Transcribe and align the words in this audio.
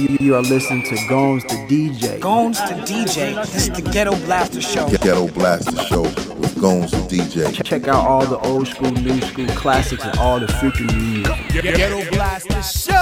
You, 0.00 0.16
you 0.18 0.34
are 0.34 0.40
listening 0.40 0.82
to 0.84 0.96
Gomes 1.10 1.42
the 1.42 1.56
DJ. 1.68 2.18
Gones 2.20 2.58
the 2.58 2.74
DJ. 2.86 3.34
This 3.52 3.68
is 3.68 3.68
the 3.68 3.82
Ghetto 3.82 4.16
Blaster 4.24 4.62
Show. 4.62 4.88
Ghetto 4.88 5.28
Blaster 5.28 5.76
Show 5.76 6.00
with 6.00 6.58
Gomes 6.58 6.90
the 6.90 6.96
DJ. 7.00 7.62
Check 7.62 7.86
out 7.86 8.06
all 8.08 8.24
the 8.24 8.38
old 8.38 8.66
school, 8.66 8.90
new 8.92 9.20
school 9.20 9.46
classics, 9.48 10.02
and 10.02 10.18
all 10.18 10.40
the 10.40 10.46
freaking 10.46 10.86
new 10.96 11.20
music. 11.52 11.76
Ghetto 11.76 12.10
Blaster 12.12 12.62
Show. 12.62 12.94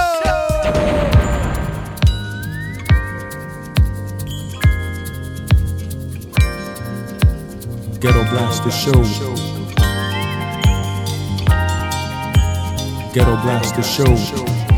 Ghetto 8.01 8.23
Blaster 8.29 8.71
Show. 8.71 8.91
Ghetto 13.13 13.41
Blaster 13.41 13.83
Show. 13.83 14.68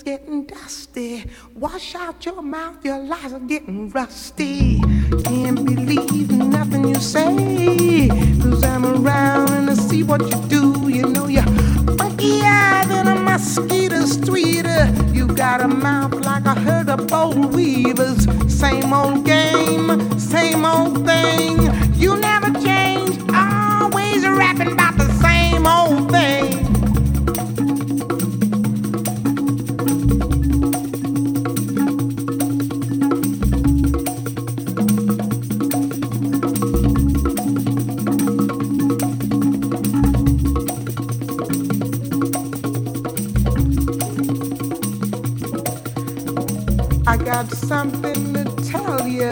Story's 0.00 0.18
getting 0.18 0.44
dusty. 0.44 1.24
Wash 1.54 1.94
out 1.94 2.24
your 2.24 2.42
mouth, 2.42 2.84
your 2.84 2.98
lies 2.98 3.32
are 3.32 3.40
getting 3.40 3.90
rusty. 3.90 4.80
Can't 5.24 5.64
believe 5.64 6.30
nothing 6.30 6.88
you 6.88 6.94
say, 6.94 8.08
cause 8.40 8.64
I'm 8.64 8.86
around 8.86 9.50
and 9.50 9.70
I 9.70 9.74
see 9.74 10.02
what 10.02 10.22
you 10.22 10.48
do. 10.48 10.88
You 10.88 11.06
know 11.06 11.26
you're 11.26 11.42
funkier 11.98 12.86
than 12.88 13.08
a 13.08 13.20
mosquito's 13.20 14.16
tweeter. 14.16 15.14
You 15.14 15.26
got 15.26 15.60
a 15.60 15.68
mouth 15.68 16.14
like 16.24 16.44
a 16.44 16.54
herd 16.54 16.88
of 16.88 17.06
boll 17.06 17.34
weevils. 17.48 18.26
Same 18.48 18.92
old 18.92 19.24
game, 19.24 20.18
same 20.18 20.64
old 20.64 21.04
thing. 21.06 21.58
You 21.94 22.16
never 22.16 22.50
change, 22.60 23.18
always 23.34 24.26
rapping 24.26 24.72
about 24.72 24.96
the 24.96 25.08
same 25.20 25.66
old 25.66 26.10
thing. 26.10 26.29
Something 47.70 48.34
to 48.34 48.44
tell 48.68 49.06
you. 49.06 49.30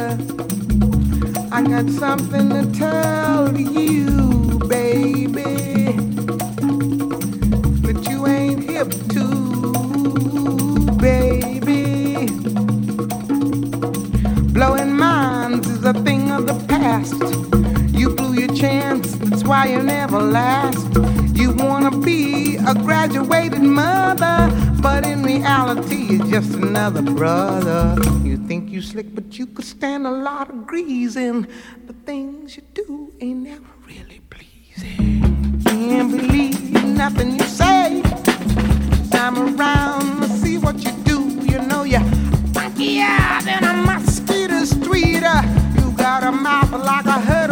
I 1.50 1.60
got 1.60 1.90
something 1.90 2.50
to 2.50 2.70
tell 2.78 3.58
you, 3.58 4.60
baby. 4.68 5.42
That 7.82 8.06
you 8.08 8.28
ain't 8.28 8.62
hip 8.62 8.90
to, 9.14 9.26
baby. 10.98 12.28
Blowing 14.52 14.96
minds 14.96 15.66
is 15.68 15.84
a 15.84 15.94
thing 15.94 16.30
of 16.30 16.46
the 16.46 16.54
past. 16.68 17.20
You 17.92 18.10
blew 18.14 18.34
your 18.34 18.54
chance, 18.54 19.16
that's 19.16 19.42
why 19.42 19.66
you 19.66 19.82
never 19.82 20.20
last. 20.20 20.86
You 21.34 21.50
wanna 21.54 21.90
be 21.90 22.54
a 22.54 22.74
graduated 22.74 23.62
mother, 23.62 24.48
but 24.80 25.04
in 25.04 25.24
reality, 25.24 26.14
you're 26.14 26.26
just 26.28 26.54
another 26.54 27.02
brother. 27.02 27.96
You 28.58 28.64
think 28.64 28.74
you 28.74 28.82
slick, 28.82 29.14
but 29.14 29.38
you 29.38 29.46
could 29.46 29.64
stand 29.64 30.04
a 30.04 30.10
lot 30.10 30.50
of 30.50 30.66
greasing. 30.66 31.46
The 31.86 31.92
things 32.04 32.56
you 32.56 32.64
do 32.74 33.12
ain't 33.20 33.44
never 33.44 33.72
really 33.86 34.20
pleasing. 34.28 35.62
Can't 35.64 36.10
believe 36.10 36.72
nothing 36.72 37.38
you 37.38 37.44
say. 37.44 38.02
I'm 39.12 39.38
around 39.38 40.22
to 40.22 40.28
see 40.28 40.58
what 40.58 40.82
you 40.84 40.90
do. 41.04 41.20
You 41.44 41.60
know 41.68 41.84
you're 41.84 42.00
funkier 42.50 43.44
than 43.44 43.62
a 43.62 43.74
mosquito 43.74 44.64
street. 44.64 45.22
You 45.78 45.92
got 45.92 46.24
a 46.24 46.32
mouth 46.32 46.72
like 46.72 47.06
a 47.06 47.20
herd 47.20 47.47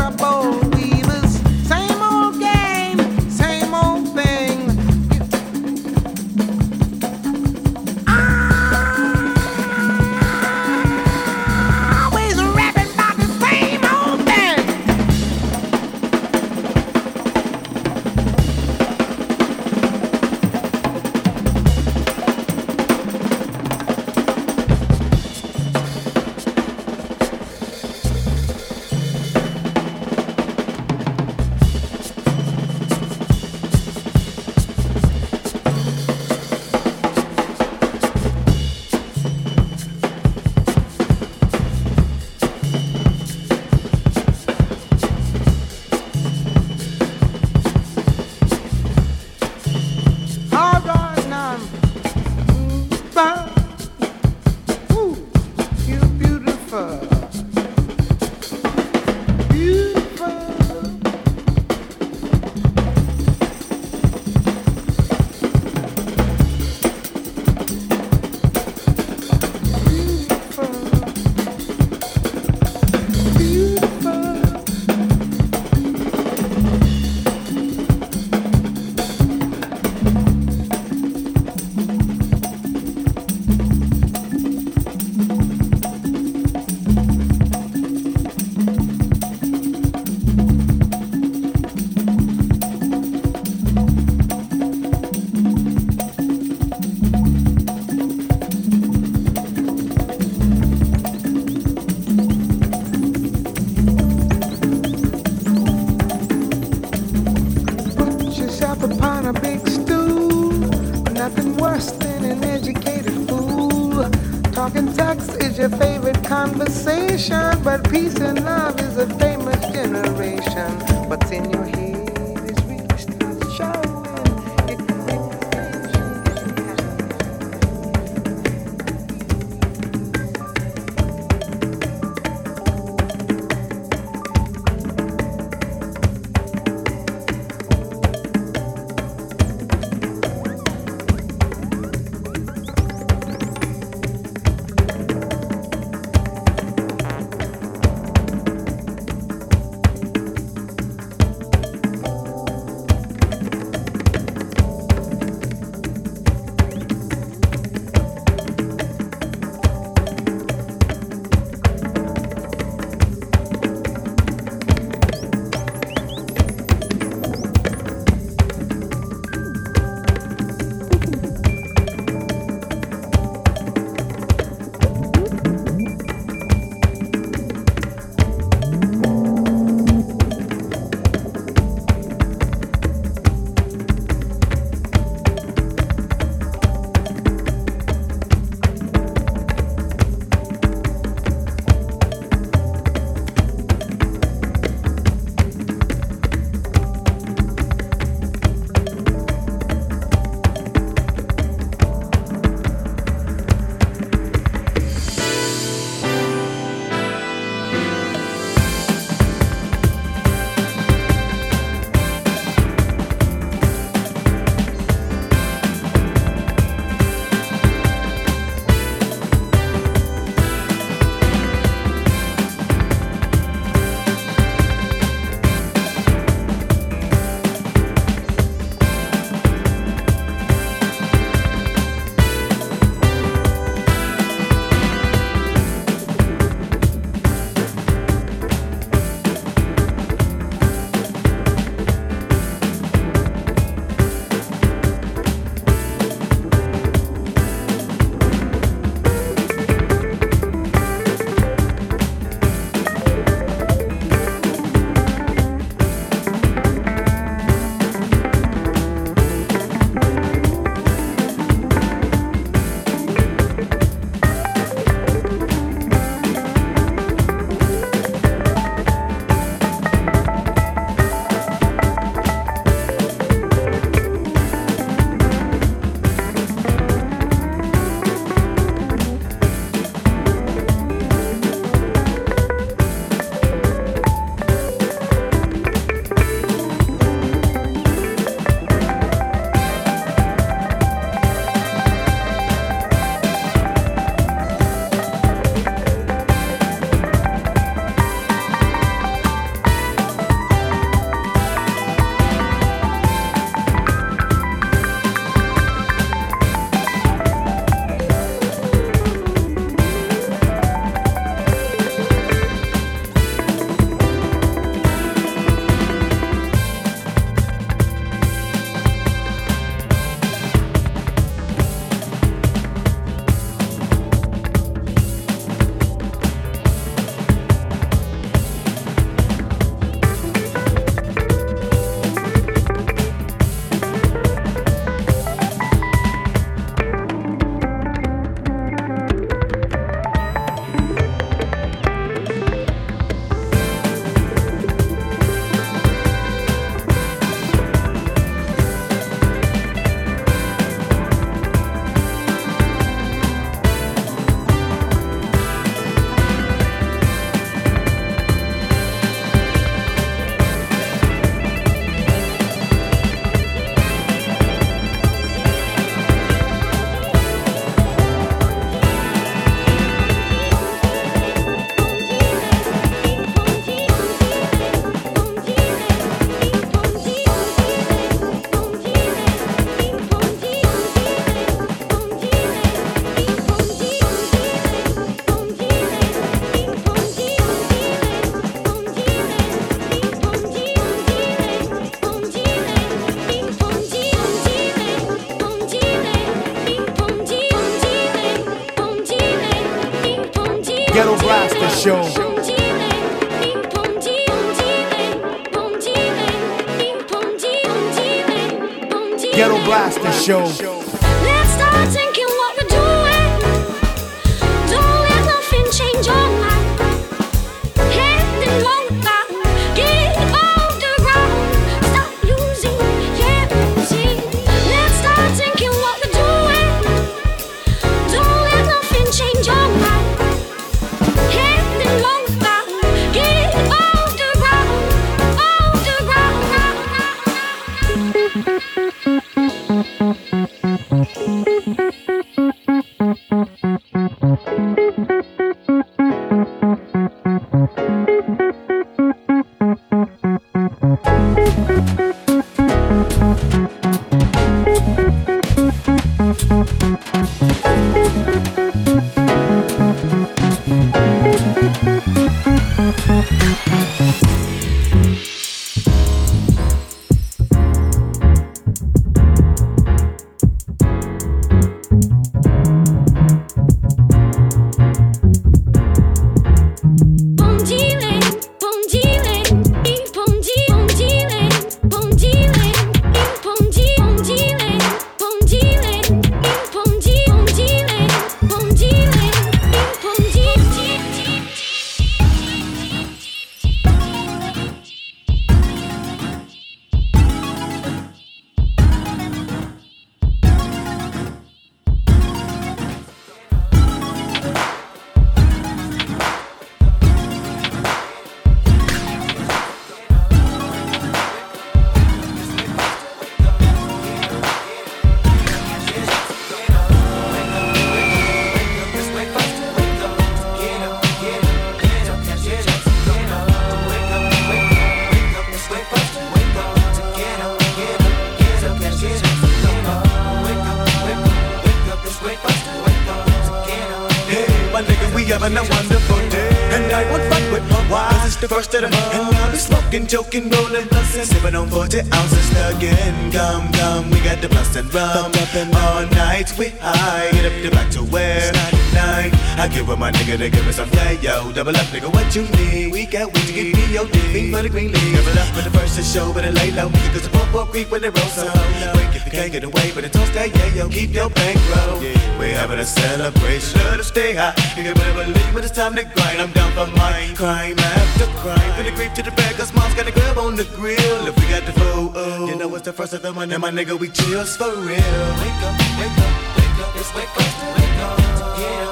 come, 543.72 544.10
we 544.10 544.20
got 544.20 544.40
the 544.40 544.48
blunts 544.48 544.76
and 544.76 544.92
rum. 544.92 545.32
All 545.74 546.06
night 546.14 546.52
we 546.58 546.68
high, 546.80 547.30
get 547.32 547.46
up 547.46 547.62
the 547.62 547.70
back 547.70 547.90
to 547.92 548.02
where? 548.02 548.52
Nine. 548.94 549.30
I 549.58 549.68
give 549.68 549.88
with 549.88 549.98
my 549.98 550.10
nigga 550.10 550.38
to 550.38 550.50
give 550.50 550.64
me 550.66 550.72
some 550.72 550.88
yeah, 550.92 551.12
yo. 551.20 551.52
Double 551.52 551.76
up, 551.76 551.86
nigga, 551.92 552.12
what 552.12 552.34
you 552.34 552.42
need? 552.56 552.92
We 552.92 553.06
got 553.06 553.32
weed 553.32 553.46
to 553.46 553.52
get 553.52 553.74
me 553.76 553.92
your 553.92 554.06
dick. 554.06 554.54
For 554.54 554.62
the 554.62 554.68
green 554.68 554.92
leaf. 554.92 555.16
Double 555.16 555.38
up 555.38 555.48
for 555.54 555.62
the 555.62 555.70
first 555.78 555.96
to 555.96 556.02
show, 556.02 556.32
but 556.32 556.44
it 556.44 556.54
lay 556.54 556.70
low. 556.70 556.88
Cause 557.12 557.22
the 557.22 557.30
pump 557.30 557.52
will 557.52 557.66
creep 557.66 557.90
when 557.90 558.02
they 558.02 558.10
roll 558.10 558.30
so. 558.32 558.48
Oh, 558.48 558.92
Break 558.94 559.14
if 559.16 559.24
you 559.24 559.32
can't 559.32 559.52
get 559.52 559.64
away, 559.64 559.92
but 559.94 560.04
it 560.04 560.12
toast 560.12 560.32
that 560.34 560.54
yeah, 560.54 560.74
yo. 560.74 560.88
Keep 560.88 561.12
your 561.12 561.30
bankroll. 561.30 562.00
We're 562.38 562.54
having 562.54 562.78
a 562.78 562.84
celebration. 562.84 563.80
Let 563.84 564.00
us 564.00 564.08
stay 564.08 564.34
high. 564.34 564.54
You 564.76 564.84
can 564.84 564.94
better 564.94 565.14
believe 565.24 565.54
when 565.54 565.64
it's 565.64 565.72
time 565.72 565.94
to 565.96 566.04
grind. 566.04 566.40
I'm 566.40 566.52
down 566.52 566.72
for 566.72 566.86
mine. 566.96 567.34
Crime 567.34 567.78
after 567.78 568.26
crime. 568.40 568.72
From 568.76 568.84
the 568.84 568.92
creep 568.92 569.12
to 569.14 569.22
the 569.22 569.30
bag, 569.32 569.56
cause 569.56 569.72
mom's 569.74 569.94
got 569.94 570.06
a 570.06 570.12
grab 570.12 570.38
on 570.38 570.56
the 570.56 570.64
grill. 570.76 571.26
If 571.26 571.36
we 571.40 571.48
got 571.48 571.64
the 571.64 571.72
food, 571.72 572.12
oh, 572.14 572.46
you 572.46 572.56
know 572.56 572.74
it's 572.74 572.84
the 572.84 572.92
first 572.92 573.12
of 573.14 573.22
the 573.22 573.32
month, 573.32 573.52
and 573.56 573.62
my 573.62 573.70
nigga, 573.70 573.98
we 573.98 574.08
chills 574.10 574.54
for 574.56 574.68
real. 574.68 574.84
Wake 574.84 575.62
up, 575.64 575.76
wake 575.96 576.18
up, 576.24 576.32
wake 576.56 576.78
up, 576.84 576.96
it's 576.96 577.14
wake 577.14 577.30
up, 577.30 577.48
wake 577.76 578.00
up. 578.04 578.18
Wake 578.58 578.82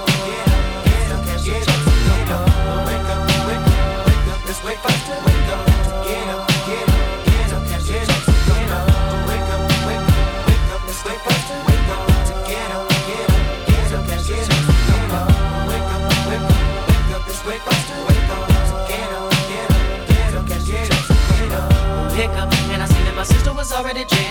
up, 1.11 1.29
wake 2.89 3.11
up, 3.11 3.29
wake 4.07 4.29
up, 4.33 4.49
it's 4.49 4.65
wake 4.65 4.85
up, 4.85 4.94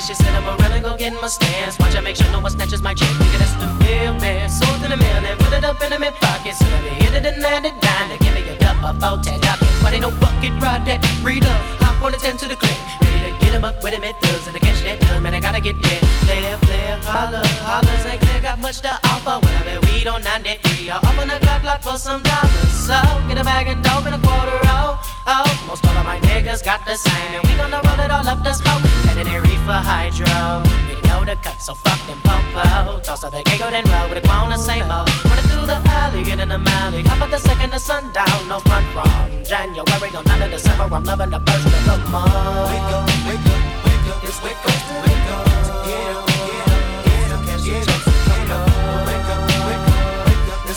She 0.06 0.14
said, 0.14 0.36
I'm 0.36 0.58
really 0.58 0.82
gonna 0.82 0.98
get 0.98 1.14
in 1.14 1.22
my 1.22 1.28
stance. 1.30 1.80
Watch 1.80 1.96
I 1.96 2.02
make 2.02 2.18
sure 2.18 2.30
no 2.30 2.42
one 2.42 2.52
snatches 2.52 2.82
my 2.82 2.94
chick. 2.94 3.08
Nigga, 3.08 3.40
that's 3.40 3.56
the 3.56 3.68
real 3.88 4.14
man. 4.20 4.50
Sold 4.50 4.82
to 4.82 4.90
the 4.90 4.98
mail 4.98 5.24
and 5.24 5.40
put 5.40 5.54
it 5.54 5.64
up 5.64 5.82
in 5.82 5.92
the 5.92 5.98
mid 5.98 6.14
pocket. 6.16 6.56
So 6.56 6.66
let 6.66 6.84
me 6.84 6.90
hit 6.90 7.14
it 7.14 7.26
and 7.26 7.42
land 7.42 7.66
it 7.66 7.80
down. 7.80 8.10
To 8.10 8.18
give 8.20 8.34
me 8.36 8.44
a 8.50 8.58
cup 8.58 8.84
of 8.84 8.98
about 8.98 9.24
10 9.24 9.40
dollars. 9.40 9.64
But 9.82 9.94
ain't 9.94 10.02
no 10.02 10.12
bucket 10.20 10.52
ride 10.62 10.84
that. 10.88 11.00
Read 11.24 11.46
up, 11.46 11.62
hop 11.80 12.04
on 12.04 12.12
the 12.12 12.18
10 12.18 12.36
to 12.36 12.48
the 12.50 12.58
click. 12.58 12.76
Ready 13.00 13.32
to 13.32 13.46
get 13.46 13.54
'em 13.56 13.64
up 13.64 13.82
with 13.82 13.94
them 13.94 14.04
thugs 14.20 14.46
and 14.46 14.54
to 14.54 14.60
catch 14.60 14.84
that 14.84 15.00
done. 15.00 15.24
Man, 15.24 15.34
I 15.36 15.40
gotta 15.40 15.62
get 15.62 15.82
there. 15.82 16.02
Player, 16.28 16.58
holler, 17.06 17.44
hollers 17.64 18.02
St. 18.04 18.20
Clair 18.22 18.42
got 18.42 18.60
much 18.60 18.82
to 18.82 18.94
offer. 19.12 19.40
When 19.46 19.54
I 19.56 19.64
bet 19.64 19.80
weed 19.86 20.08
on 20.08 20.24
93. 20.24 20.90
I'll 20.90 21.04
open 21.06 21.28
the 21.28 21.40
clock 21.40 21.64
lock 21.64 21.82
for 21.82 21.98
some 21.98 22.22
dollars. 22.24 22.72
So 22.72 23.00
get 23.28 23.38
a 23.38 23.44
bag 23.44 23.68
of 23.68 23.82
dope 23.84 24.06
and 24.06 24.16
a 24.16 24.22
quarter 24.26 24.60
roll. 24.68 25.00
Oh, 25.26 25.48
most 25.68 25.86
all 25.86 25.98
of 25.98 26.06
my 26.06 26.20
niggas 26.20 26.64
got 26.64 26.86
the 26.86 26.96
same. 26.96 27.32
And 27.36 27.44
we 27.48 27.56
gonna 27.56 27.82
roll 27.84 28.00
it 28.00 28.12
all 28.12 28.28
up 28.28 28.44
the 28.44 28.54
smoke. 28.54 28.84
And 29.08 29.18
then 29.18 29.26
they 29.28 29.40
reefer 29.40 29.80
hydro. 29.80 30.64
We 30.88 30.96
know 31.08 31.24
the 31.24 31.36
cut, 31.42 31.62
so 31.62 31.74
fuck 31.74 32.00
them 32.08 32.20
popo. 32.24 33.00
Toss 33.00 33.24
up 33.24 33.32
the 33.32 33.44
giggle, 33.44 33.72
then 33.72 33.86
roll 33.86 34.10
with 34.10 34.24
a 34.24 34.26
clone 34.28 34.50
the 34.50 34.58
same 34.58 34.90
old. 34.92 35.08
Running 35.24 35.48
through 35.52 35.68
the 35.68 35.80
alley, 35.88 36.24
get 36.24 36.40
in 36.40 36.50
the 36.50 36.60
alley. 36.60 37.04
How 37.04 37.16
about 37.16 37.32
the 37.32 37.40
second 37.40 37.72
the 37.72 37.80
sundown? 37.80 38.48
No 38.48 38.60
front 38.60 38.86
from 38.92 39.44
January 39.44 40.10
on 40.16 40.26
none 40.26 40.42
of 40.42 40.52
December. 40.52 40.88
I'm 40.92 41.04
loving 41.04 41.30
the 41.30 41.40
first 41.40 41.66
of 41.66 41.84
the 41.88 41.98
month. 42.12 42.34
Wake 42.68 42.92
up, 42.92 43.08
wake 43.28 43.48
up, 43.48 43.62
wake 43.86 44.08
up, 44.12 44.24
it's 44.24 44.40
wake 44.44 44.64
up, 44.68 45.08
wake 45.08 45.30
up. 45.32 45.48
Get 45.88 46.33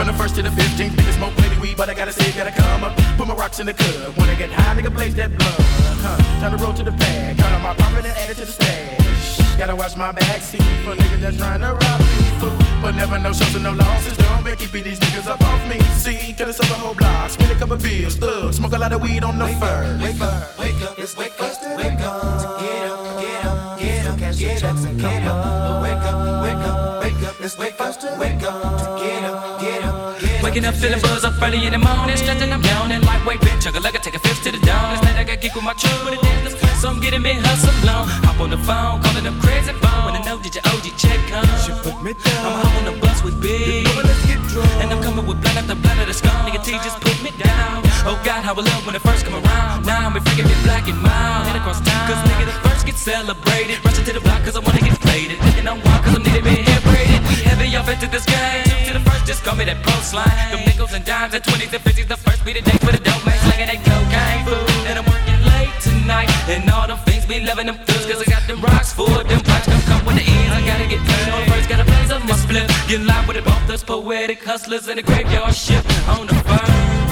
From 0.00 0.06
the 0.06 0.14
first 0.14 0.34
to 0.36 0.42
the 0.42 0.48
15th, 0.48 0.96
nigga 0.96 1.12
smoke 1.12 1.34
plenty 1.34 1.60
weed, 1.60 1.76
but 1.76 1.90
I 1.90 1.92
gotta 1.92 2.10
say, 2.10 2.32
gotta 2.32 2.50
come 2.50 2.84
up. 2.84 2.96
Put 3.18 3.28
my 3.28 3.34
rocks 3.34 3.60
in 3.60 3.66
the 3.66 3.74
club. 3.74 4.16
Wanna 4.16 4.34
get 4.34 4.48
high, 4.50 4.74
nigga, 4.74 4.88
blaze 4.88 5.14
that 5.16 5.28
blood. 5.28 5.60
Huh. 6.00 6.16
Time 6.40 6.56
to 6.56 6.64
roll 6.64 6.72
to 6.72 6.82
the 6.82 6.92
bag. 6.92 7.36
Count 7.36 7.52
on 7.52 7.60
my 7.60 7.74
profit 7.74 8.06
and 8.06 8.16
add 8.16 8.30
it 8.30 8.36
to 8.40 8.46
the 8.46 8.52
stash. 8.52 9.58
Gotta 9.58 9.76
watch 9.76 9.98
my 9.98 10.10
back 10.12 10.40
seat 10.40 10.62
for 10.88 10.96
niggas 10.96 11.20
that's 11.20 11.36
trying 11.36 11.60
to 11.60 11.76
rob 11.76 12.00
me. 12.00 12.16
Fool. 12.40 12.56
But 12.80 12.94
never 12.94 13.18
no 13.18 13.34
shows 13.34 13.54
and 13.54 13.62
no 13.62 13.72
losses. 13.72 14.16
Don't 14.16 14.42
make 14.42 14.58
keep 14.58 14.72
these 14.72 14.98
niggas 15.00 15.26
up 15.26 15.42
off 15.42 15.68
me. 15.68 15.78
See, 16.00 16.32
cause 16.32 16.48
it's 16.48 16.60
up 16.60 16.70
a 16.70 16.80
whole 16.80 16.94
block. 16.94 17.28
Spend 17.28 17.52
a 17.52 17.56
couple 17.56 17.76
bills, 17.76 18.16
thug. 18.16 18.54
Smoke 18.54 18.72
a 18.72 18.78
lot 18.78 18.92
of 18.94 19.02
weed 19.02 19.22
on 19.22 19.36
the 19.38 19.48
fur. 19.60 19.98
Wake 20.00 20.18
up, 20.22 20.58
wake 20.58 20.80
up, 20.80 20.98
it's 20.98 21.14
wake 21.14 21.38
up, 21.42 21.52
wake 21.76 22.00
up. 22.00 22.58
Get 22.58 22.88
up, 22.88 23.20
get 23.20 23.44
up, 23.44 23.78
get 23.78 24.06
up, 24.06 24.18
cash 24.18 24.40
your 24.40 24.56
checks 24.56 24.84
and 24.84 24.98
get 24.98 25.12
up. 25.16 25.19
Waking 30.50 30.66
up 30.66 30.74
feeling 30.74 30.98
buzz 30.98 31.22
up 31.22 31.40
early 31.40 31.62
in 31.64 31.70
the 31.70 31.78
morning, 31.78 32.16
stretching, 32.16 32.50
I'm 32.50 32.58
yawning. 32.58 33.06
Lightweight 33.06 33.38
bitch, 33.38 33.70
like 33.70 33.94
I 33.94 34.02
take 34.02 34.16
a 34.16 34.18
fifth 34.18 34.42
to 34.42 34.50
the 34.50 34.58
dawn. 34.66 34.98
Instead, 34.98 35.14
I 35.14 35.22
got 35.22 35.38
geek 35.38 35.54
with 35.54 35.62
my 35.62 35.78
truck, 35.78 35.94
but 36.02 36.14
it 36.14 36.22
dance, 36.26 36.58
so 36.82 36.90
I'm 36.90 36.98
getting 36.98 37.22
me 37.22 37.38
hustle 37.38 37.70
long. 37.86 38.10
Hop 38.26 38.40
on 38.42 38.50
the 38.50 38.58
phone, 38.58 38.98
calling 38.98 39.22
them 39.22 39.38
crazy 39.38 39.70
phone. 39.78 40.10
When 40.10 40.18
I 40.18 40.22
know 40.26 40.42
that 40.42 40.50
your 40.50 40.66
OG 40.74 40.98
check 40.98 41.22
come. 41.30 41.46
I'm 41.46 42.66
hop 42.66 42.74
on 42.82 42.84
the 42.90 42.98
bus 42.98 43.22
with 43.22 43.38
big. 43.38 43.86
And 44.82 44.90
I'm 44.90 44.98
coming 45.06 45.22
with 45.22 45.38
blind 45.38 45.62
after 45.62 45.78
blind 45.78 46.02
of 46.02 46.10
the 46.10 46.14
skull. 46.18 46.34
Nigga 46.42 46.58
T 46.66 46.74
just 46.82 46.98
put 46.98 47.14
me 47.22 47.30
down. 47.38 47.86
Oh 48.02 48.18
God, 48.26 48.42
how 48.42 48.50
I 48.50 48.62
love 48.66 48.82
when 48.82 48.98
it 48.98 49.06
first 49.06 49.22
come 49.22 49.38
around. 49.38 49.86
Now 49.86 50.10
I'm 50.10 50.18
freaking 50.18 50.50
me 50.50 50.56
black 50.66 50.90
and 50.90 50.98
mild. 50.98 51.46
Head 51.46 51.62
across 51.62 51.78
town. 51.78 52.10
Cause 52.10 52.18
nigga, 52.26 52.50
the 52.50 52.56
first 52.66 52.90
get 52.90 52.98
celebrated. 52.98 53.78
Rushing 53.86 54.02
to 54.02 54.18
the 54.18 54.22
block 54.26 54.42
cause 54.42 54.58
I 54.58 54.66
wanna 54.66 54.82
get 54.82 54.98
faded. 54.98 55.38
And 55.62 55.70
I'm 55.70 55.78
wild 55.78 56.02
cause 56.02 56.18
I'm 56.18 56.26
needed 56.26 56.42
me 56.42 56.58
hair 56.66 56.82
braided. 56.82 57.22
We 57.30 57.38
heavy 57.46 57.70
off 57.78 57.86
into 57.86 58.10
this 58.10 58.26
game. 58.26 58.66
Two 58.66 58.90
to 58.90 58.98
the 58.98 59.09
just 59.30 59.44
call 59.44 59.54
me 59.54 59.64
that 59.64 59.78
post 59.86 60.10
line. 60.12 60.26
Them 60.50 60.66
nickels 60.66 60.92
and 60.92 61.04
dimes 61.04 61.34
and 61.34 61.42
20s 61.44 61.70
and 61.70 61.82
50s. 61.86 62.08
The 62.08 62.16
first 62.16 62.44
be 62.44 62.52
the 62.52 62.62
day 62.66 62.78
for 62.82 62.90
the 62.90 62.98
dope 62.98 63.22
man. 63.22 63.38
Slinging 63.46 63.70
that 63.70 63.80
cocaine 63.86 64.42
food. 64.42 64.66
And 64.90 64.98
I'm 64.98 65.06
working 65.06 65.40
late 65.54 65.70
tonight. 65.78 66.30
And 66.50 66.66
all 66.66 66.88
them 66.90 66.98
things 67.06 67.26
be 67.26 67.38
loving 67.38 67.66
them 67.70 67.78
thugs. 67.86 68.06
Cause 68.10 68.20
I 68.20 68.26
got 68.26 68.42
them 68.50 68.60
rocks 68.60 68.92
full. 68.92 69.06
Them 69.06 69.40
blocks 69.46 69.66
don't 69.70 69.86
come 69.86 70.02
with 70.04 70.18
the 70.18 70.26
ends. 70.26 70.50
I 70.50 70.66
gotta 70.66 70.86
get 70.90 70.98
paid. 71.06 71.30
On 71.30 71.46
first, 71.46 71.68
gotta 71.70 71.86
blaze 71.86 72.10
up 72.10 72.22
my 72.26 72.34
split. 72.34 72.66
Get 72.90 73.06
live 73.06 73.28
with 73.28 73.36
it, 73.36 73.44
both 73.44 73.70
us 73.70 73.84
poetic 73.84 74.42
hustlers 74.42 74.88
in 74.88 74.96
the 74.96 75.04
graveyard 75.06 75.54
shift 75.54 75.86
on 76.10 76.26
the 76.26 76.34
phone. 76.34 77.09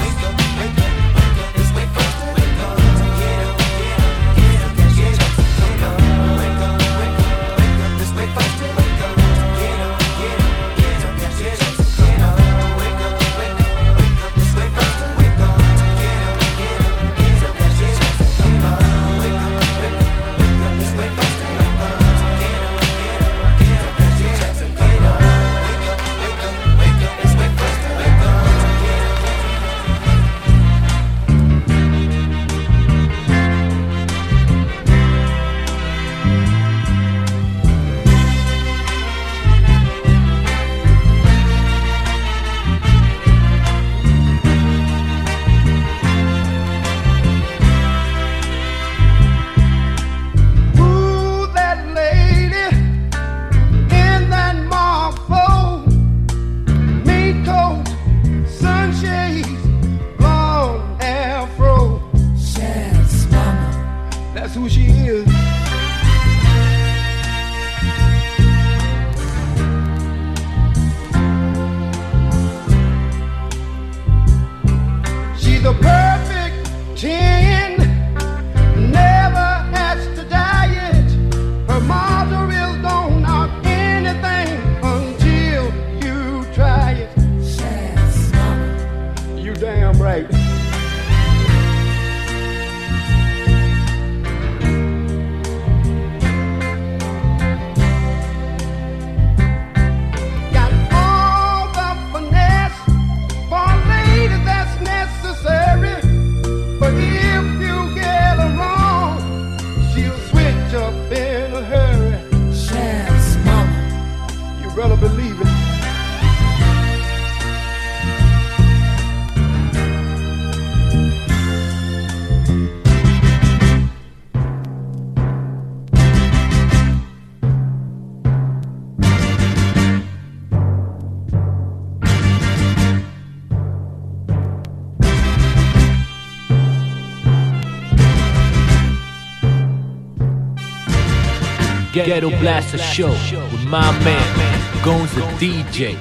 Ghetto 142.05 142.29
Blaster 142.39 142.77
Show 142.77 143.09
with 143.09 143.65
my 143.65 143.91
man, 144.03 144.83
Gones 144.83 145.11
the 145.13 145.21
DJ. 145.39 145.97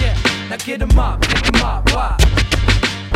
Yeah, 0.00 0.14
now 0.50 0.56
get 0.56 0.82
'em 0.82 0.98
up, 0.98 1.20
get 1.20 1.46
'em 1.46 1.62
up, 1.62 1.90
why? 1.92 2.16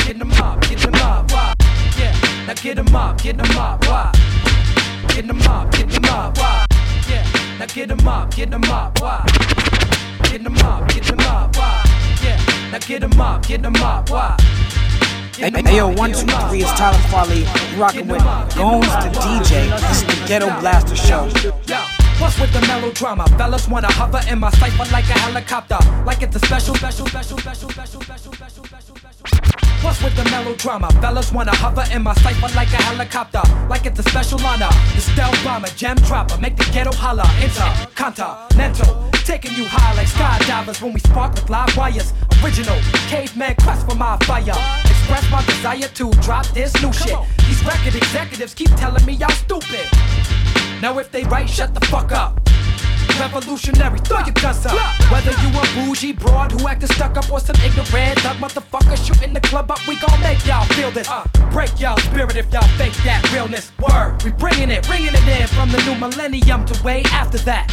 Get 0.07 0.21
'em 0.21 0.33
up, 0.33 0.61
get 0.69 0.85
'em 0.85 0.95
up, 0.95 1.33
why? 1.33 1.55
Yeah, 1.99 2.15
now 2.47 2.55
get 2.55 2.79
'em 2.79 2.95
up, 2.95 3.21
get 3.23 3.39
'em 3.39 3.59
up, 3.59 3.85
why? 3.87 4.13
Get 5.09 5.29
'em 5.29 5.43
up, 5.43 5.71
get 5.73 5.93
'em 5.95 6.05
up, 6.05 6.39
why? 6.39 6.67
Yeah, 7.09 7.25
now 7.59 7.67
get 7.67 7.91
'em 7.91 8.09
up, 8.09 8.35
get 8.35 8.53
'em 8.53 8.65
up, 8.65 9.01
why? 9.01 9.25
Get 10.31 10.47
'em 10.47 10.57
up, 10.59 10.89
get 10.89 11.11
'em 11.11 11.21
up, 11.21 11.57
why? 11.57 11.83
Yeah, 12.23 12.39
now 12.71 12.79
get 12.79 13.03
'em 13.03 13.21
up, 13.21 13.47
get 13.47 13.65
'em 13.65 13.77
up, 13.83 14.09
why? 14.11 14.37
Hey, 15.37 15.77
yo, 15.77 15.89
one, 15.89 16.13
two, 16.13 16.27
three, 16.49 16.63
it's 16.63 16.73
Tyler 16.73 16.99
Farley. 17.09 17.45
Rocking 17.77 18.07
with 18.07 18.23
Gones 18.55 18.87
the 18.87 19.11
DJ. 19.19 19.71
This 19.81 20.03
is 20.03 20.07
the 20.07 20.25
Ghetto 20.27 20.47
Blaster 20.61 20.95
Show. 20.95 21.25
What's 22.21 22.39
with 22.39 22.53
the 22.53 22.61
melodrama? 22.67 23.27
Fellas 23.39 23.67
wanna 23.67 23.91
hover 23.93 24.21
in 24.31 24.39
my 24.39 24.51
cipher 24.51 24.85
like 24.93 25.09
a 25.09 25.19
helicopter. 25.19 25.79
Like 26.05 26.23
it's 26.23 26.37
a 26.37 26.39
special, 26.39 26.75
special, 26.75 27.07
special, 27.07 27.39
special, 27.39 27.71
special, 27.71 28.01
special, 28.03 28.33
special, 28.35 28.65
special, 28.65 28.97
special. 28.97 29.83
What's 29.83 30.03
with 30.03 30.15
the 30.17 30.25
melodrama? 30.31 30.91
Fellas 31.01 31.33
wanna 31.33 31.57
hover 31.57 31.85
in 31.93 32.03
my 32.03 32.15
cipher 32.15 32.55
like 32.55 32.73
a 32.73 32.83
helicopter. 32.83 33.43
Like 33.69 33.87
it's 33.87 33.99
a 33.99 34.03
special 34.03 34.41
honor. 34.47 34.69
The 34.95 35.01
stealth 35.01 35.45
bomber, 35.45 35.69
gem 35.69 35.97
dropper, 35.97 36.39
make 36.39 36.57
the 36.57 36.65
ghetto 36.73 36.93
holler. 36.93 37.25
Enter, 37.41 37.67
Intercontinental, 37.83 39.11
taking 39.25 39.55
you 39.55 39.65
high 39.67 39.95
like 39.95 40.09
skydivers 40.09 40.83
when 40.83 40.93
we 40.93 41.01
spark 41.01 41.35
with 41.35 41.49
live 41.49 41.77
wires. 41.77 42.13
Original, 42.43 42.79
caveman 43.09 43.55
quest 43.57 43.89
for 43.89 43.95
my 43.95 44.17
fire. 44.25 44.55
Express 44.85 45.31
my 45.31 45.45
desire 45.47 45.89
to 45.95 46.11
drop 46.23 46.47
this 46.49 46.75
new 46.83 46.93
shit. 46.93 47.17
These 47.47 47.65
record 47.65 47.95
executives 47.95 48.55
keep 48.55 48.71
telling 48.77 49.05
me 49.05 49.15
y'all 49.15 49.31
stupid. 49.31 49.87
Now 50.81 50.99
if 50.99 51.11
they 51.13 51.25
right, 51.25 51.49
shut 51.49 51.75
the 51.75 51.87
fuck 51.87 52.13
up. 52.13 52.52
Revolutionary, 53.23 54.01
throw 54.01 54.19
your 54.19 54.35
guns 54.35 54.67
up. 54.67 54.75
Whether 55.13 55.31
you 55.31 55.49
a 55.55 55.63
bougie 55.77 56.13
broad 56.13 56.51
who 56.51 56.67
acted 56.67 56.91
stuck 56.93 57.17
up 57.17 57.31
or 57.31 57.39
some 57.39 57.55
ignorant 57.65 58.19
thug 58.19 58.37
motherfucker 58.39 58.97
shooting 58.97 59.33
the 59.33 59.41
club 59.41 59.71
up, 59.71 59.79
we 59.87 59.95
gon' 59.95 60.21
make 60.21 60.45
y'all 60.45 60.67
feel 60.75 60.91
this. 60.91 61.09
Uh, 61.09 61.25
break 61.53 61.71
y'all 61.79 61.97
spirit 61.99 62.35
if 62.35 62.53
y'all 62.53 62.67
fake 62.77 62.93
that 63.05 63.23
realness. 63.33 63.71
Word, 63.79 64.21
we 64.25 64.33
bringing 64.33 64.71
it, 64.71 64.85
bringing 64.89 65.15
it 65.15 65.41
in 65.41 65.47
from 65.47 65.71
the 65.71 65.81
new 65.85 65.95
millennium 65.95 66.65
to 66.67 66.83
way 66.83 67.05
after 67.13 67.39
that. 67.47 67.71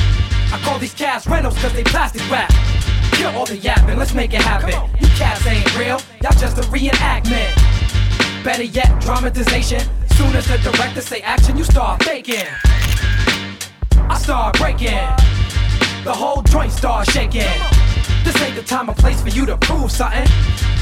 I 0.54 0.60
call 0.64 0.78
these 0.78 0.94
cats 0.94 1.26
rentals 1.26 1.58
cause 1.58 1.74
they 1.74 1.84
plastic 1.84 2.22
rap. 2.30 2.52
Kill 3.14 3.32
all 3.32 3.48
the 3.48 3.58
yapping, 3.58 3.98
let's 3.98 4.14
make 4.14 4.36
it 4.36 4.42
happen. 4.44 4.70
You 5.02 5.08
cats 5.18 5.48
ain't 5.48 5.66
real, 5.80 6.00
y'all 6.22 6.38
just 6.38 6.60
a 6.60 6.62
reenactment. 6.70 7.56
Better 8.44 8.64
yet, 8.66 9.02
dramatization. 9.02 9.82
Soon 10.12 10.36
as 10.36 10.46
the 10.46 10.60
director 10.60 11.02
say 11.02 11.22
action, 11.22 11.58
you 11.58 11.64
start 11.64 12.04
faking. 12.04 12.46
I 14.10 14.18
start 14.20 14.58
breaking. 14.60 15.19
The 16.10 16.16
whole 16.16 16.42
joint 16.42 16.72
start 16.72 17.08
shaking. 17.12 17.46
This 18.24 18.36
ain't 18.42 18.56
the 18.56 18.64
time 18.66 18.90
or 18.90 18.96
place 18.96 19.22
for 19.22 19.30
you 19.30 19.46
to 19.46 19.56
prove 19.58 19.92
something. 19.92 20.26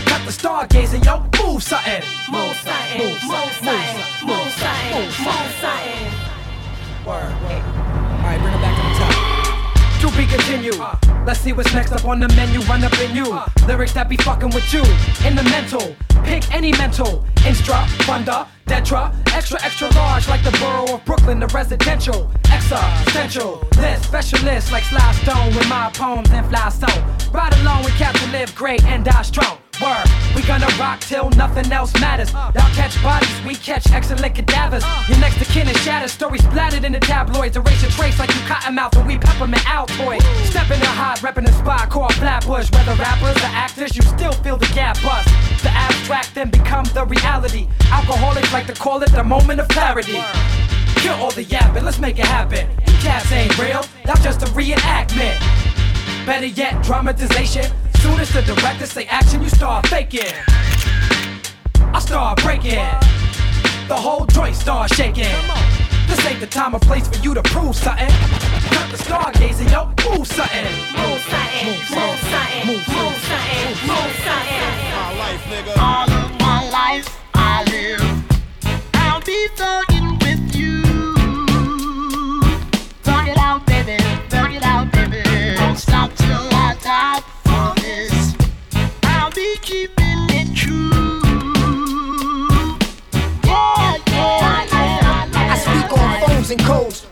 Got 0.05 0.25
the 0.25 0.31
stargazing, 0.31 1.03
yo, 1.03 1.19
move 1.43 1.61
something. 1.61 2.01
Move 2.31 2.55
something, 2.55 2.97
move 2.97 3.19
something, 3.19 4.25
move 4.25 4.51
something, 4.55 5.03
move 5.03 5.51
something. 5.59 6.13
Word. 7.05 7.33
Alright, 8.23 8.39
bring 8.39 8.53
it 8.53 8.61
back 8.63 8.75
to 8.77 8.83
the 8.87 8.95
top. 9.03 9.99
To 9.99 10.17
be 10.17 10.25
continued. 10.27 10.79
Uh. 10.79 10.95
Let's 11.25 11.41
see 11.41 11.51
what's 11.51 11.73
next 11.73 11.91
up 11.91 12.05
on 12.05 12.21
the 12.21 12.29
menu. 12.29 12.61
Run 12.61 12.85
up 12.85 12.97
in 13.01 13.13
you. 13.13 13.33
Uh. 13.33 13.49
Lyrics 13.67 13.91
that 13.95 14.07
be 14.07 14.15
fucking 14.15 14.51
with 14.51 14.71
you. 14.73 14.79
In 15.27 15.35
the 15.35 15.43
mental. 15.43 15.93
Pick 16.23 16.49
any 16.53 16.71
mental. 16.71 17.25
Instra, 17.43 17.85
funda, 18.05 18.47
detra. 18.67 19.13
Extra, 19.33 19.63
extra 19.63 19.89
large 19.95 20.27
like 20.27 20.43
the 20.43 20.51
borough 20.59 20.95
of 20.95 21.05
Brooklyn, 21.05 21.39
the 21.39 21.47
residential. 21.47 22.29
Existential. 22.51 23.63
List, 23.77 24.03
specialist 24.05 24.71
like 24.71 24.83
Sly 24.83 25.11
Stone 25.23 25.55
with 25.55 25.67
my 25.69 25.89
poems 25.93 26.29
and 26.31 26.45
fly 26.47 26.69
stone. 26.69 27.03
Ride 27.31 27.53
along 27.61 27.83
with 27.83 27.93
Captain 27.95 28.31
Live 28.31 28.53
Great 28.55 28.83
and 28.83 29.03
die 29.03 29.21
strong. 29.21 29.57
Word, 29.81 30.09
we 30.35 30.41
gonna 30.41 30.67
rock 30.79 31.01
till 31.01 31.29
nothing 31.31 31.71
else 31.71 31.93
matters. 32.01 32.33
Y'all 32.33 32.73
catch 32.73 33.01
bodies, 33.03 33.29
we 33.45 33.53
catch 33.53 33.91
excellent 33.91 34.33
cadavers. 34.33 34.83
Your 35.07 35.19
next 35.19 35.37
to 35.37 35.45
kin 35.45 35.67
is 35.67 35.77
shattered, 35.83 36.09
stories 36.09 36.43
splattered 36.43 36.83
in 36.83 36.93
the 36.93 36.99
tabloids. 36.99 37.57
Erase 37.57 37.83
your 37.83 37.91
trace 37.91 38.17
like 38.17 38.33
you 38.33 38.41
cotton 38.47 38.73
mouth 38.73 38.95
and 38.97 39.05
we 39.05 39.19
peppermint 39.19 39.61
Altoid. 39.65 40.21
Stepping 40.45 40.79
the 40.79 40.87
hot, 40.87 41.19
repping 41.19 41.45
the 41.45 41.53
spot 41.53 41.91
called 41.91 42.13
Flatbush. 42.15 42.71
Whether 42.71 42.95
rappers 42.95 43.37
or 43.37 43.53
actors, 43.53 43.95
you 43.95 44.01
still 44.01 44.31
feel 44.31 44.57
the 44.57 44.65
gap 44.73 44.99
bust. 45.03 45.27
The 45.61 45.69
abstract 45.69 46.33
then 46.33 46.49
become 46.49 46.85
the 46.95 47.05
reality. 47.05 47.67
Alcoholics 47.91 48.51
like 48.57 48.65
to 48.65 48.81
call 48.81 49.03
it 49.03 49.11
the 49.11 49.23
moment 49.23 49.59
of 49.59 49.67
clarity. 49.67 50.19
Kill 50.95 51.13
all 51.21 51.29
the 51.29 51.43
yapping, 51.43 51.85
let's 51.85 51.99
make 51.99 52.17
it 52.17 52.25
happen. 52.25 52.67
You 52.87 52.93
cats 53.05 53.31
ain't 53.31 53.55
real, 53.59 53.85
that's 54.03 54.23
just 54.23 54.41
a 54.41 54.45
reenactment. 54.47 55.37
Better 56.25 56.47
yet, 56.47 56.81
dramatization. 56.83 57.65
Soon 58.01 58.19
as 58.19 58.33
the 58.33 58.41
director 58.41 58.87
say 58.87 59.05
action, 59.05 59.43
you 59.43 59.49
start 59.49 59.85
faking. 59.85 60.33
I 61.93 61.99
start 61.99 62.41
breaking. 62.41 62.81
The 63.87 63.95
whole 63.95 64.25
joint 64.25 64.55
start 64.55 64.91
shaking. 64.91 65.37
This 66.07 66.25
ain't 66.25 66.39
the 66.39 66.47
time 66.47 66.73
or 66.73 66.79
place 66.79 67.07
for 67.07 67.21
you 67.23 67.35
to 67.35 67.43
prove 67.43 67.75
something. 67.75 68.09
Cut 68.73 68.89
the 68.89 68.97
stargazing, 68.97 69.69
yo, 69.69 69.85
move 70.09 70.25
something. 70.25 70.65
Move 70.97 71.21
something, 71.29 71.67
move 71.69 72.19
something, 72.25 72.65
move 72.65 72.85
something, 72.89 73.69
move 73.85 74.13
something. 74.25 74.77
My 74.97 75.13
life, 75.19 75.43
nigga. 75.45 75.76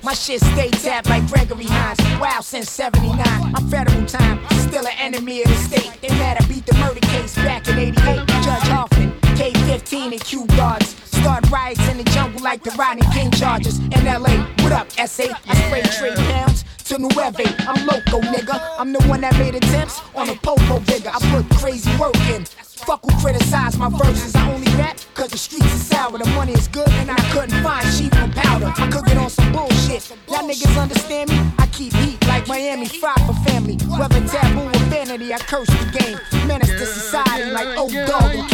My 0.05 0.13
shit 0.13 0.39
stay 0.39 0.69
tapped 0.69 1.09
like 1.09 1.25
Gregory 1.25 1.65
Hines. 1.65 1.97
Wow, 2.21 2.39
since 2.41 2.69
79. 2.69 3.17
I'm 3.25 3.67
federal 3.69 4.05
time, 4.05 4.39
still 4.51 4.85
an 4.85 4.93
enemy 4.99 5.41
of 5.41 5.47
the 5.47 5.55
state. 5.55 5.99
They 5.99 6.09
mad 6.09 6.37
I 6.39 6.45
beat 6.45 6.63
the 6.67 6.75
murder 6.75 6.99
case 6.99 7.33
back 7.33 7.67
in 7.67 7.79
88. 7.79 8.27
Judge 8.27 8.67
Hoffman, 8.69 9.13
K15 9.33 10.11
and 10.11 10.23
Q 10.23 10.45
guards. 10.57 10.95
Start 11.05 11.49
riots 11.49 11.89
in 11.89 11.97
the 11.97 12.03
jungle 12.03 12.39
like 12.43 12.61
the 12.61 12.69
Rodney 12.77 13.01
King 13.13 13.31
charges. 13.31 13.79
In 13.79 14.05
LA, 14.05 14.45
what 14.61 14.71
up, 14.73 14.91
SA? 14.91 15.23
I 15.47 15.55
spray 15.65 15.81
trade 15.97 16.17
pounds 16.29 16.65
to 16.83 16.99
Nueve. 16.99 17.55
I'm 17.67 17.87
loco, 17.87 18.21
nigga. 18.21 18.61
I'm 18.77 18.93
the 18.93 19.01
one 19.05 19.21
that 19.21 19.33
made 19.39 19.55
attempts 19.55 20.01
on 20.13 20.29
a 20.29 20.35
popo 20.35 20.77
vigor. 20.81 21.09
I 21.11 21.19
put 21.31 21.49
crazy 21.57 21.89
work 21.97 22.15
in. 22.29 22.45
Fuck 22.45 23.01
who 23.03 23.11
criticize 23.21 23.75
my 23.79 23.89
verses. 23.89 24.35
I 24.35 24.53
only 24.53 24.67
rap 24.77 24.99
cause 25.15 25.29
the 25.29 25.37
streets 25.39 25.65
is 25.65 25.87
sour. 25.87 26.19
The 26.19 26.29
money 26.35 26.53
is 26.53 26.67
good 26.67 26.89
and 26.89 27.09
I 27.09 27.17
couldn't 27.31 27.63
find 27.63 27.87
sheep 27.91 28.13
or 28.13 28.27
powder. 28.59 28.73
I 28.81 28.89
cook 28.89 29.07
it 29.09 29.17
on 29.17 29.29
some 29.29 29.51
bullshit. 29.51 30.09
Y'all 30.27 30.47
niggas 30.47 30.81
understand 30.81 31.29
me? 31.29 31.39
I 31.59 31.67
keep 31.67 31.93
heat 31.93 32.25
like 32.27 32.47
Miami, 32.47 32.87
fried 32.87 33.19
for 33.25 33.33
family. 33.49 33.77
Whether 33.97 34.21
taboo 34.27 34.67
or 34.67 34.85
vanity, 34.89 35.33
I 35.33 35.37
curse 35.39 35.67
the 35.67 35.99
game. 35.99 36.47
Menace 36.47 36.69
to 36.69 36.85
society 36.85 37.51
like 37.51 37.77
old 37.77 37.91
dog 37.91 38.49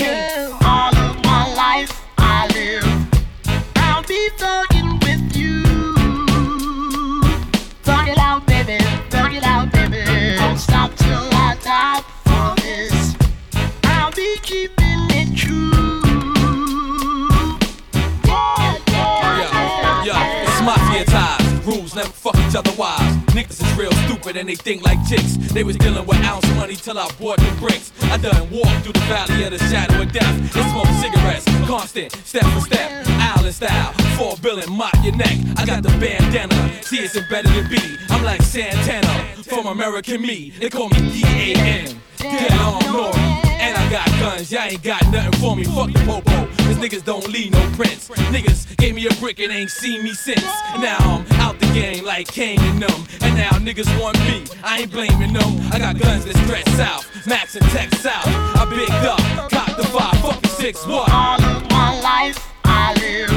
each 22.51 22.57
other 22.57 22.71
wise. 22.77 23.15
Niggas 23.27 23.61
is 23.61 23.77
real 23.77 24.00
stupid 24.31 24.39
and 24.39 24.49
they 24.49 24.55
think 24.55 24.83
like 24.83 24.97
chicks. 25.07 25.35
They 25.53 25.63
was 25.63 25.75
dealing 25.77 26.05
with 26.05 26.17
ounce 26.23 26.47
money 26.55 26.75
till 26.75 26.97
I 26.97 27.09
bought 27.19 27.37
the 27.37 27.55
bricks. 27.59 27.91
I 28.03 28.17
done 28.17 28.49
walked 28.49 28.83
through 28.83 28.93
the 28.93 29.05
valley 29.07 29.43
of 29.43 29.51
the 29.51 29.59
shadow 29.59 30.01
of 30.01 30.11
death 30.11 30.55
and 30.55 30.71
smoked 30.71 30.93
cigarettes. 30.99 31.45
Constant, 31.67 32.11
step 32.25 32.43
for 32.43 32.61
step, 32.61 33.07
island 33.07 33.55
style. 33.55 33.93
Four 34.17 34.35
billion, 34.41 34.71
mop 34.71 34.93
your 35.03 35.15
neck. 35.15 35.37
I 35.57 35.65
got 35.65 35.83
the 35.83 35.89
bandana. 35.99 36.83
See, 36.83 36.97
it's 36.97 37.15
embedded 37.15 37.55
in 37.55 37.69
B. 37.69 37.77
I'm 38.09 38.23
like 38.23 38.41
Santana 38.41 39.43
from 39.43 39.67
American 39.67 40.21
Me. 40.21 40.51
They 40.59 40.69
call 40.69 40.89
me 40.89 40.99
D-A-N. 41.11 41.95
Dead 42.17 42.51
on 42.53 42.81
Nori. 42.81 43.51
And 43.61 43.77
I 43.77 43.91
got 43.91 44.07
guns, 44.19 44.51
y'all 44.51 44.63
ain't 44.63 44.81
got 44.81 45.03
nothing 45.11 45.39
for 45.39 45.55
me. 45.55 45.63
Fuck 45.65 45.93
the 45.93 45.99
popo, 46.05 46.47
cause 46.65 46.77
niggas 46.77 47.03
don't 47.03 47.27
leave 47.27 47.51
no 47.51 47.61
prints. 47.75 48.09
Niggas 48.09 48.75
gave 48.77 48.95
me 48.95 49.05
a 49.05 49.13
brick 49.15 49.39
and 49.39 49.51
ain't 49.51 49.69
seen 49.69 50.03
me 50.03 50.13
since. 50.13 50.43
Now 50.79 50.97
I'm 50.99 51.25
out 51.39 51.59
the 51.59 51.67
game 51.67 52.03
like 52.03 52.27
Kane 52.27 52.59
and 52.59 52.81
them. 52.81 53.05
And 53.21 53.35
now 53.35 53.51
niggas 53.51 53.87
want 54.01 54.17
be. 54.27 54.45
I 54.63 54.81
ain't 54.81 54.91
blaming 54.91 55.33
no. 55.33 55.45
I 55.71 55.79
got 55.79 55.97
guns 55.99 56.25
that 56.25 56.37
stretch 56.45 56.67
south, 56.75 57.05
max 57.27 57.55
and 57.55 57.65
tech 57.71 57.93
south. 57.95 58.27
I 58.27 58.65
bigged 58.69 58.91
up, 59.05 59.19
cop 59.51 59.75
the 59.77 59.83
five, 59.83 60.17
fucking 60.21 60.49
six, 60.49 60.85
what? 60.85 61.09
All 61.11 61.41
of 61.41 61.69
my 61.69 61.99
life 62.01 62.51
I 62.63 62.93
live. 62.95 63.31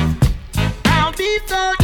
I'll 0.87 1.13
be 1.13 1.39
30. 1.47 1.84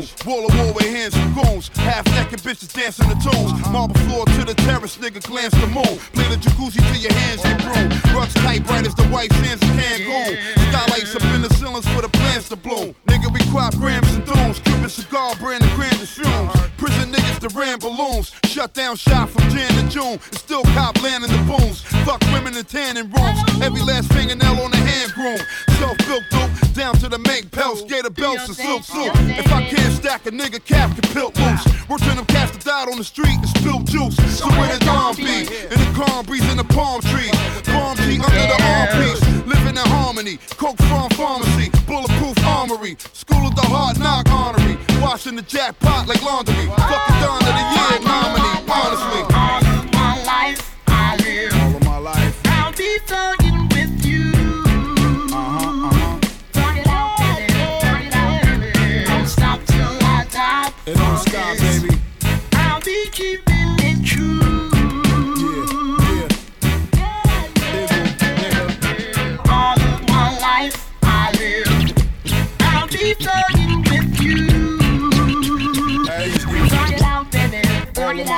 Room. 0.00 0.08
Wall 0.26 0.46
of 0.46 0.58
war 0.58 0.72
with 0.72 0.86
hands 0.86 1.14
and 1.16 1.34
goons. 1.34 1.68
Half 1.74 2.06
naked 2.12 2.40
bitches 2.40 2.72
dancing 2.72 3.08
the 3.08 3.14
tunes. 3.14 3.52
Uh-huh. 3.52 3.72
Marble 3.72 3.94
floor 4.06 4.26
to 4.26 4.44
the 4.44 4.54
terrace, 4.54 4.96
nigga 4.96 5.22
glance 5.22 5.54
the 5.54 5.66
moon. 5.66 5.98
Play 6.12 6.28
the 6.28 6.36
jacuzzi 6.36 6.80
till 6.80 7.00
your 7.00 7.12
hands 7.12 7.42
get 7.42 7.60
broom. 7.60 8.16
Rugs 8.16 8.34
tight, 8.34 8.66
bright 8.66 8.86
as 8.86 8.94
the 8.94 9.04
white 9.08 9.32
sands 9.32 9.62
of 9.62 9.68
Cancun. 9.70 10.36
Skylights 10.70 11.16
up 11.16 11.24
in 11.34 11.42
the 11.42 11.52
ceilings 11.54 11.88
for 11.88 12.02
the 12.02 12.08
plants 12.08 12.48
to 12.48 12.56
bloom. 12.56 12.94
Nigga, 13.06 13.32
we 13.32 13.40
crop 13.50 13.74
grams 13.76 14.08
and 14.14 14.24
dooms. 14.24 14.58
Cuban 14.60 14.88
cigar 14.88 15.34
brand 15.36 15.62
and 15.62 15.72
grand 15.74 15.96
shrooms. 15.96 16.48
Uh-huh. 16.48 16.68
Prison 16.76 17.12
niggas 17.12 17.40
that 17.40 17.54
ram 17.54 17.78
balloons. 17.78 18.32
Shut 18.44 18.74
down 18.74 18.96
shop 18.96 19.28
from 19.28 19.48
Jan 19.50 19.70
to 19.72 19.88
June. 19.88 20.18
And 20.18 20.38
still 20.38 20.62
cop 20.76 21.00
land 21.02 21.24
in 21.24 21.30
the 21.30 21.42
booms. 21.44 21.82
Fuck 22.04 22.20
women 22.32 22.56
in 22.56 22.64
tanning 22.64 23.10
rooms. 23.10 23.40
Every 23.62 23.82
last 23.82 24.12
fingernail 24.12 24.60
on 24.60 24.70
the 24.70 24.76
hand 24.76 25.12
groom. 25.12 25.38
Self 25.78 25.96
built 26.06 26.24
dope 26.30 26.50
down 26.74 26.94
to 26.96 27.08
the 27.08 27.18
make 27.18 27.50
pelts. 27.50 27.82
Gator 27.82 28.10
belts 28.10 28.46
and 28.48 28.56
silk 28.56 28.84
suit. 28.84 29.12
If 29.38 29.52
I 29.52 29.62
can't 29.68 29.89
stack 29.90 30.26
a 30.26 30.30
nigga 30.30 30.62
cap 30.64 30.90
can 30.96 31.06
pilt 31.12 31.38
loose. 31.38 31.64
Work 31.88 32.00
to 32.00 32.10
them 32.14 32.24
cats 32.26 32.52
that 32.52 32.64
died 32.64 32.88
on 32.88 32.98
the 32.98 33.04
street 33.04 33.36
and 33.36 33.48
spilled 33.48 33.86
juice. 33.86 34.16
So 34.38 34.48
where 34.48 34.72
the 34.72 34.84
dawn 34.84 35.16
be? 35.16 35.46
In 35.72 35.78
the 35.78 35.92
calm 35.94 36.24
breeze 36.26 36.46
in 36.50 36.56
the 36.56 36.64
palm 36.64 37.00
trees. 37.02 37.34
Palm 37.66 37.96
tree 37.96 38.18
under 38.18 38.46
the 38.52 38.58
armpiece. 38.60 39.22
Living 39.46 39.76
in 39.76 39.86
harmony. 39.96 40.38
Coke 40.56 40.78
from 40.88 41.10
pharmacy. 41.10 41.70
Bulletproof 41.86 42.38
armory. 42.44 42.96
School 43.12 43.46
of 43.46 43.54
the 43.54 43.62
hard 43.62 43.98
knock 43.98 44.28
honorary. 44.30 44.76
Washing 45.00 45.36
the 45.36 45.42
jackpot 45.42 46.06
like 46.08 46.22
laundry. 46.22 46.54
Fucking 46.54 47.20
Don 47.22 47.42
of 47.42 47.54
the 47.54 47.64
year 47.74 47.98
nominee. 48.04 48.58
Honestly. 48.70 49.69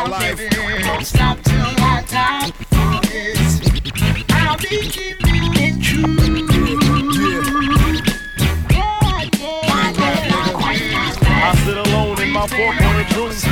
Don't 0.03 0.15
I 0.15 2.03
die. 2.11 2.51
Promise. 2.71 3.61
I'll 4.31 4.57
be 4.57 4.81
keeping 4.91 5.81
true. 5.81 6.17
I 11.45 11.55
sit 11.65 11.77
alone 11.77 12.21
in 12.21 12.31
my 12.31 12.47
four-pointed 12.49 13.17
room 13.17 13.52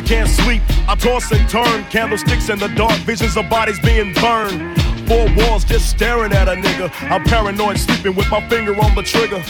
I 0.00 0.02
can't 0.02 0.30
sleep, 0.30 0.62
I 0.88 0.94
toss 0.94 1.30
and 1.30 1.46
turn. 1.46 1.84
Candlesticks 1.90 2.48
in 2.48 2.58
the 2.58 2.68
dark, 2.68 2.98
visions 3.00 3.36
of 3.36 3.50
bodies 3.50 3.78
being 3.80 4.14
burned. 4.14 4.80
Four 5.06 5.28
walls 5.36 5.62
just 5.62 5.90
staring 5.90 6.32
at 6.32 6.48
a 6.48 6.52
nigga. 6.52 6.90
I'm 7.10 7.22
paranoid, 7.22 7.78
sleeping 7.78 8.14
with 8.14 8.30
my 8.30 8.40
finger 8.48 8.72
on 8.80 8.94
the 8.94 9.02
trigger. 9.02 9.44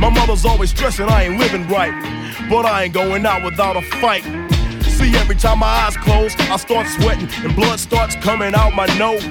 My 0.00 0.10
mother's 0.10 0.44
always 0.44 0.70
stressing 0.70 1.06
I 1.06 1.26
ain't 1.26 1.38
living 1.38 1.68
right, 1.68 1.94
but 2.50 2.66
I 2.66 2.84
ain't 2.84 2.92
going 2.92 3.24
out 3.24 3.44
without 3.44 3.76
a 3.76 3.82
fight. 4.02 4.24
See, 4.82 5.14
every 5.16 5.36
time 5.36 5.60
my 5.60 5.68
eyes 5.68 5.96
close, 5.96 6.34
I 6.40 6.56
start 6.56 6.88
sweating 6.88 7.28
and 7.44 7.54
blood 7.54 7.78
starts 7.78 8.16
coming 8.16 8.56
out 8.56 8.74
my 8.74 8.86
nose. 8.98 9.22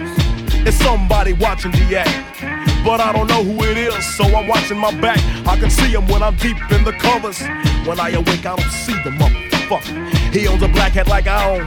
It's 0.65 0.77
somebody 0.77 1.33
watching 1.33 1.71
the 1.71 1.97
act, 1.99 2.85
but 2.85 3.01
I 3.01 3.11
don't 3.11 3.27
know 3.27 3.43
who 3.43 3.65
it 3.65 3.75
is, 3.75 4.15
so 4.15 4.23
I'm 4.23 4.47
watching 4.47 4.77
my 4.77 4.97
back. 5.01 5.19
I 5.45 5.57
can 5.59 5.69
see 5.69 5.91
him 5.91 6.07
when 6.07 6.23
I'm 6.23 6.37
deep 6.37 6.55
in 6.71 6.85
the 6.85 6.93
covers. 6.93 7.41
When 7.85 7.99
I 7.99 8.11
awake, 8.11 8.45
I 8.45 8.55
don't 8.55 8.71
see 8.71 8.93
the 9.03 9.09
motherfucker. 9.09 10.06
He 10.37 10.47
owns 10.47 10.61
a 10.61 10.67
black 10.67 10.91
hat 10.91 11.07
like 11.07 11.25
I 11.25 11.49
own, 11.49 11.65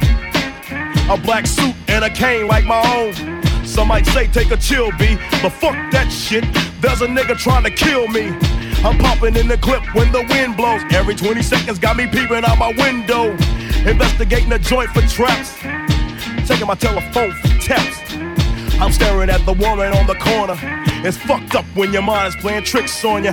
a 1.11 1.21
black 1.21 1.45
suit 1.45 1.75
and 1.89 2.05
a 2.05 2.11
cane 2.11 2.47
like 2.47 2.65
my 2.65 2.81
own. 2.95 3.13
Some 3.67 3.89
might 3.89 4.07
say 4.07 4.29
take 4.29 4.53
a 4.53 4.57
chill, 4.57 4.93
B, 4.93 5.17
but 5.43 5.51
fuck 5.51 5.75
that 5.91 6.09
shit. 6.09 6.45
There's 6.81 7.03
a 7.03 7.09
nigga 7.09 7.37
trying 7.37 7.65
to 7.65 7.71
kill 7.71 8.07
me. 8.07 8.29
I'm 8.85 8.97
popping 8.97 9.35
in 9.35 9.49
the 9.49 9.59
clip 9.59 9.83
when 9.93 10.13
the 10.13 10.23
wind 10.23 10.57
blows. 10.57 10.83
Every 10.93 11.17
20 11.17 11.43
seconds 11.43 11.81
got 11.81 11.97
me 11.97 12.07
peeping 12.07 12.45
out 12.45 12.59
my 12.59 12.73
window. 12.79 13.33
Investigating 13.91 14.51
the 14.51 14.61
joint 14.61 14.91
for 14.91 15.03
traps. 15.03 15.59
Taking 16.47 16.69
my 16.69 16.77
telephone 16.77 17.33
for 17.33 17.49
taps. 17.59 17.99
I'm 18.81 18.93
staring 18.93 19.31
at 19.31 19.45
the 19.47 19.55
woman 19.55 19.93
on 19.95 20.07
the 20.07 20.15
corner. 20.15 20.55
It's 21.05 21.17
fucked 21.17 21.57
up 21.57 21.65
when 21.75 21.93
your 21.93 22.03
mind 22.03 22.29
is 22.29 22.41
playing 22.41 22.63
tricks 22.63 23.05
on 23.05 23.25
you. 23.25 23.33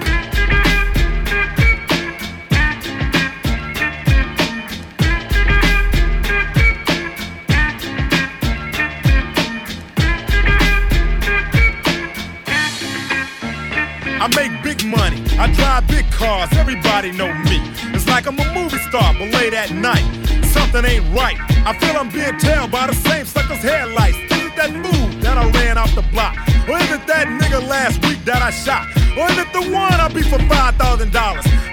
I 14.27 14.35
make 14.35 14.61
big 14.61 14.83
money, 14.83 15.23
I 15.39 15.47
drive 15.53 15.87
big 15.87 16.03
cars, 16.11 16.49
everybody 16.51 17.13
know 17.13 17.31
me. 17.47 17.63
It's 17.95 18.07
like 18.07 18.27
I'm 18.27 18.37
a 18.37 18.53
movie 18.53 18.77
star, 18.89 19.13
but 19.13 19.31
late 19.31 19.53
at 19.53 19.71
night, 19.71 20.03
something 20.43 20.83
ain't 20.83 21.07
right. 21.15 21.39
I 21.63 21.71
feel 21.79 21.95
I'm 21.95 22.09
being 22.09 22.37
tailed 22.37 22.69
by 22.69 22.87
the 22.87 22.93
same 22.93 23.25
sucker's 23.25 23.63
headlights. 23.63 24.17
It 24.31 24.53
that 24.57 24.73
move 24.73 25.21
that 25.21 25.37
I 25.37 25.49
ran 25.51 25.77
off 25.77 25.95
the 25.95 26.01
block? 26.11 26.35
Or 26.67 26.75
is 26.75 26.91
it 26.91 27.07
that 27.07 27.27
nigga 27.39 27.65
last 27.69 28.03
week 28.05 28.19
that 28.25 28.41
I 28.43 28.51
shot? 28.51 28.83
Or 29.15 29.31
is 29.31 29.37
it 29.37 29.47
the 29.53 29.63
one 29.71 29.95
I 29.95 30.09
beat 30.09 30.25
for 30.25 30.39
$5,000? 30.39 30.75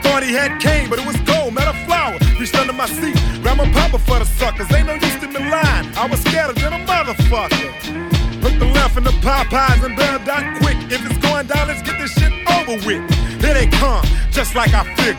Thought 0.04 0.22
he 0.22 0.32
had 0.32 0.60
cane, 0.62 0.88
but 0.88 1.00
it 1.00 1.06
was 1.06 1.16
gold, 1.26 1.54
met 1.54 1.66
a 1.66 1.74
flower. 1.86 2.16
Reached 2.38 2.54
under 2.54 2.72
my 2.72 2.86
seat, 2.86 3.18
grabbed 3.42 3.58
my 3.58 3.72
papa 3.72 3.98
for 3.98 4.20
the 4.20 4.26
suckers. 4.26 4.70
Ain't 4.70 4.86
no 4.86 4.94
use 4.94 5.18
to 5.18 5.26
me 5.26 5.40
lying, 5.50 5.90
I 5.98 6.06
was 6.06 6.20
scared 6.20 6.54
than 6.54 6.72
a 6.72 6.78
motherfucker. 6.86 8.13
Put 8.44 8.58
the 8.58 8.66
left 8.66 8.98
in 8.98 9.04
the 9.04 9.16
Popeyes 9.24 9.82
and 9.82 9.96
bail 9.96 10.18
down 10.18 10.60
quick. 10.60 10.76
If 10.92 11.00
it's 11.00 11.16
going 11.16 11.46
down, 11.46 11.66
let's 11.66 11.80
get 11.80 11.96
this 11.98 12.12
shit 12.12 12.30
over 12.52 12.76
with. 12.84 13.00
Here 13.40 13.54
they 13.54 13.66
come, 13.68 14.04
just 14.32 14.54
like 14.54 14.74
I 14.74 14.84
figured. 14.96 15.16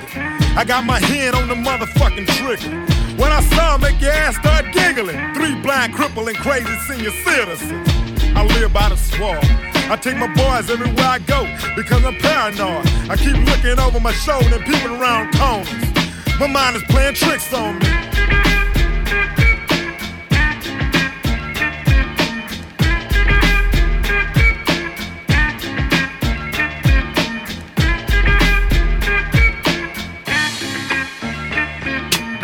I 0.56 0.64
got 0.64 0.86
my 0.86 1.00
hand 1.00 1.36
on 1.36 1.48
the 1.48 1.56
motherfucking 1.56 2.28
trigger. 2.38 2.70
When 3.18 3.32
I 3.32 3.42
saw 3.42 3.74
'em, 3.74 3.82
make 3.82 4.00
your 4.00 4.12
ass 4.12 4.36
start 4.36 4.72
giggling. 4.74 5.18
Three 5.34 5.56
blind, 5.56 5.96
cripple, 5.96 6.28
and 6.28 6.38
crazy 6.38 6.70
senior 6.88 7.10
citizens. 7.26 7.90
I 8.36 8.46
live 8.46 8.72
by 8.72 8.90
the 8.90 8.96
swamp. 8.96 9.44
I 9.90 9.96
take 9.96 10.18
my 10.18 10.28
boys 10.28 10.70
everywhere 10.70 11.10
I 11.18 11.18
go 11.18 11.50
because 11.76 12.06
I'm 12.06 12.18
paranoid. 12.18 12.86
I 13.10 13.16
keep 13.18 13.38
looking 13.50 13.80
over 13.80 14.00
my 14.00 14.14
shoulder 14.14 14.54
and 14.54 14.66
peeping 14.66 15.02
around 15.02 15.34
corners. 15.34 16.40
My 16.40 16.46
mind 16.46 16.76
is 16.76 16.84
playing 16.84 17.16
tricks 17.16 17.52
on 17.54 17.80
me. 17.80 18.05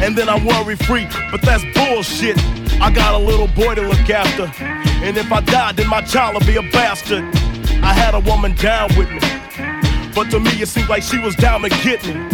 And 0.00 0.16
then 0.16 0.28
I'm 0.28 0.44
worry 0.44 0.76
free, 0.76 1.06
but 1.30 1.42
that's 1.42 1.64
bullshit. 1.74 2.38
I 2.80 2.90
got 2.90 3.14
a 3.14 3.18
little 3.18 3.48
boy 3.48 3.74
to 3.74 3.82
look 3.82 4.08
after. 4.10 4.50
And 5.04 5.16
if 5.16 5.32
I 5.32 5.40
die, 5.40 5.72
then 5.72 5.88
my 5.88 6.02
child 6.02 6.34
will 6.34 6.46
be 6.46 6.56
a 6.56 6.62
bastard. 6.70 7.24
I 7.82 7.92
had 7.92 8.14
a 8.14 8.20
woman 8.20 8.54
down 8.54 8.88
with 8.96 9.10
me. 9.10 9.20
But 10.14 10.30
to 10.30 10.40
me, 10.40 10.50
it 10.62 10.68
seemed 10.68 10.88
like 10.88 11.02
she 11.02 11.18
was 11.18 11.34
down 11.36 11.62
to 11.62 11.68
get 11.68 12.04
me. 12.06 12.28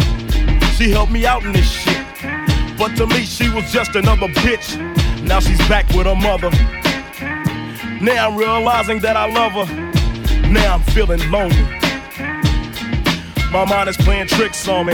She 0.75 0.91
helped 0.91 1.11
me 1.11 1.25
out 1.25 1.43
in 1.43 1.53
this 1.53 1.69
shit. 1.69 2.05
But 2.77 2.95
to 2.97 3.07
me, 3.07 3.25
she 3.25 3.49
was 3.49 3.71
just 3.71 3.95
another 3.95 4.27
bitch. 4.27 4.77
Now 5.23 5.39
she's 5.39 5.59
back 5.67 5.87
with 5.89 6.05
her 6.05 6.15
mother. 6.15 6.51
Now 8.01 8.29
I'm 8.29 8.37
realizing 8.37 8.99
that 8.99 9.15
I 9.17 9.31
love 9.31 9.53
her. 9.53 10.49
Now 10.49 10.75
I'm 10.75 10.81
feeling 10.93 11.19
lonely. 11.31 11.63
My 13.51 13.65
mind 13.65 13.89
is 13.89 13.97
playing 13.97 14.27
tricks 14.27 14.67
on 14.67 14.87
me. 14.87 14.93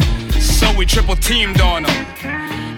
We 0.77 0.85
triple 0.87 1.15
teamed 1.15 1.61
on 1.61 1.83
him, 1.85 2.05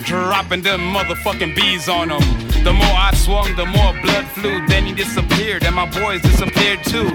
dropping 0.04 0.62
them 0.62 0.82
motherfucking 0.94 1.56
bees 1.56 1.88
on 1.88 2.10
him. 2.10 2.22
The 2.66 2.74
more 2.74 2.86
I 2.86 3.12
swung, 3.16 3.56
the 3.56 3.66
more 3.66 3.94
blood 4.02 4.26
flew. 4.28 4.66
Then 4.68 4.86
he 4.86 4.94
disappeared, 4.94 5.64
and 5.64 5.74
my 5.74 5.90
boys 5.90 6.22
disappeared 6.22 6.84
too. 6.84 7.12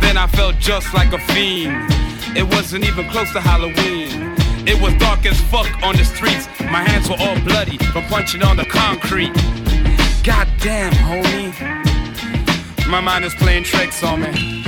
Then 0.00 0.16
I 0.16 0.26
felt 0.26 0.58
just 0.58 0.92
like 0.94 1.12
a 1.12 1.18
fiend. 1.32 1.92
It 2.36 2.42
wasn't 2.42 2.84
even 2.84 3.08
close 3.10 3.32
to 3.34 3.40
Halloween. 3.40 4.34
It 4.66 4.80
was 4.82 4.94
dark 4.94 5.24
as 5.26 5.40
fuck 5.42 5.70
on 5.84 5.94
the 5.94 6.04
streets. 6.04 6.48
My 6.60 6.82
hands 6.82 7.08
were 7.08 7.16
all 7.20 7.38
bloody 7.40 7.78
from 7.78 8.04
punching 8.06 8.42
on 8.42 8.56
the 8.56 8.66
concrete. 8.66 9.32
Goddamn, 10.24 10.92
homie. 11.06 11.54
My 12.88 13.00
mind 13.00 13.24
is 13.24 13.34
playing 13.34 13.62
tricks 13.62 14.02
on 14.02 14.22
me. 14.22 14.64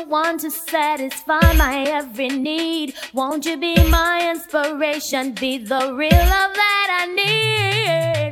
Want 0.00 0.10
one 0.10 0.38
to 0.38 0.50
satisfy 0.50 1.52
my 1.58 1.84
every 1.86 2.30
need. 2.30 2.94
Won't 3.12 3.44
you 3.44 3.58
be 3.58 3.76
my 3.90 4.30
inspiration? 4.30 5.32
Be 5.32 5.58
the 5.58 5.92
real 5.92 6.10
love 6.10 6.54
that 6.54 6.88
I 7.02 7.06
need. 7.14 8.29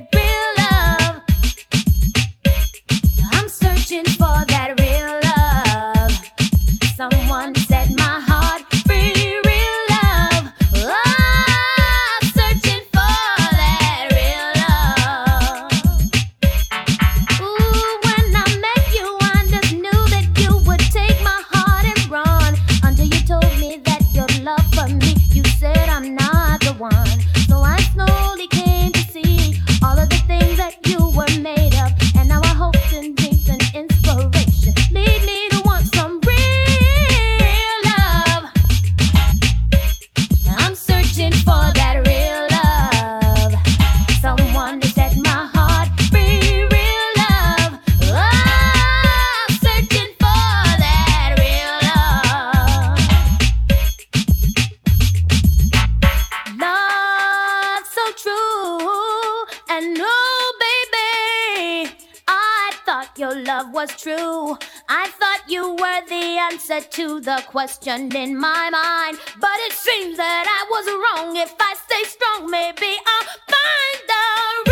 the 67.29 67.43
question 67.43 68.17
in 68.17 68.41
my 68.41 68.71
mind. 68.71 69.19
But 69.39 69.59
it 69.67 69.75
seems 69.75 70.17
that 70.17 70.45
I 70.49 70.61
was 70.73 70.87
wrong. 71.03 71.37
If 71.37 71.55
I 71.61 71.75
stay 71.75 72.05
strong, 72.05 72.51
maybe 72.51 72.97
I'll 73.07 73.29
find 73.53 74.01
the 74.13 74.68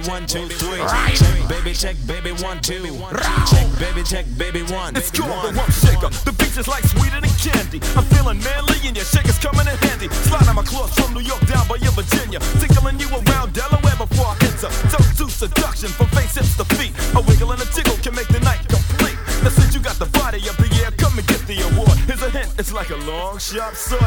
baby 0.00 0.10
one, 0.10 0.26
two, 0.26 0.46
three. 0.48 0.80
Check, 1.14 1.48
baby 1.48 1.72
check, 1.72 1.96
baby 2.06 2.32
one, 2.42 2.60
two. 2.60 2.82
Check, 3.50 3.66
baby 3.78 4.02
check, 4.02 4.26
baby 4.38 4.62
one. 4.72 4.96
It's 4.96 5.10
called 5.10 5.44
the 5.44 5.52
Rump 5.52 5.72
Shaker. 5.72 6.08
The 6.24 6.32
beach 6.32 6.56
is 6.56 6.68
like 6.68 6.84
sweeter 6.84 7.20
than 7.20 7.30
candy. 7.36 7.80
I'm 7.96 8.04
feeling 8.04 8.38
manly 8.40 8.78
and 8.86 8.96
your 8.96 9.04
shaker's 9.04 9.38
coming 9.38 9.66
in 9.66 9.76
handy. 9.88 10.08
Sliding 10.28 10.54
my 10.54 10.62
claws 10.62 10.92
from 10.94 11.14
New 11.14 11.20
York 11.20 11.40
down 11.46 11.66
by 11.68 11.76
your 11.76 11.92
Virginia. 11.92 12.40
Tickling 12.60 12.98
you 13.00 13.08
around 13.12 13.52
Delaware 13.52 13.96
before 13.96 14.26
I 14.26 14.36
enter. 14.40 14.70
Don't 14.88 15.12
do 15.16 15.28
seduction 15.28 15.90
from 15.90 16.06
face 16.16 16.34
hips 16.34 16.56
to 16.56 16.64
feet. 16.76 16.92
A 17.14 17.20
wiggle 17.20 17.52
and 17.52 17.60
a 17.60 17.66
tickle 17.66 17.96
can 18.00 18.14
make 18.14 18.28
the 18.28 18.40
night 18.40 18.64
complete. 18.68 19.18
Now 19.44 19.52
since 19.52 19.74
you 19.74 19.80
got 19.80 19.96
the 19.96 20.08
body 20.16 20.40
of 20.48 20.56
the 20.56 20.68
year, 20.76 20.90
come 20.96 21.16
and 21.18 21.26
get 21.26 21.40
the 21.44 21.60
award. 21.72 21.96
Here's 22.08 22.22
a 22.22 22.30
hint, 22.30 22.48
it's 22.58 22.72
like 22.72 22.90
a 22.90 23.00
long, 23.08 23.38
sharp 23.38 23.74
sword. 23.74 23.99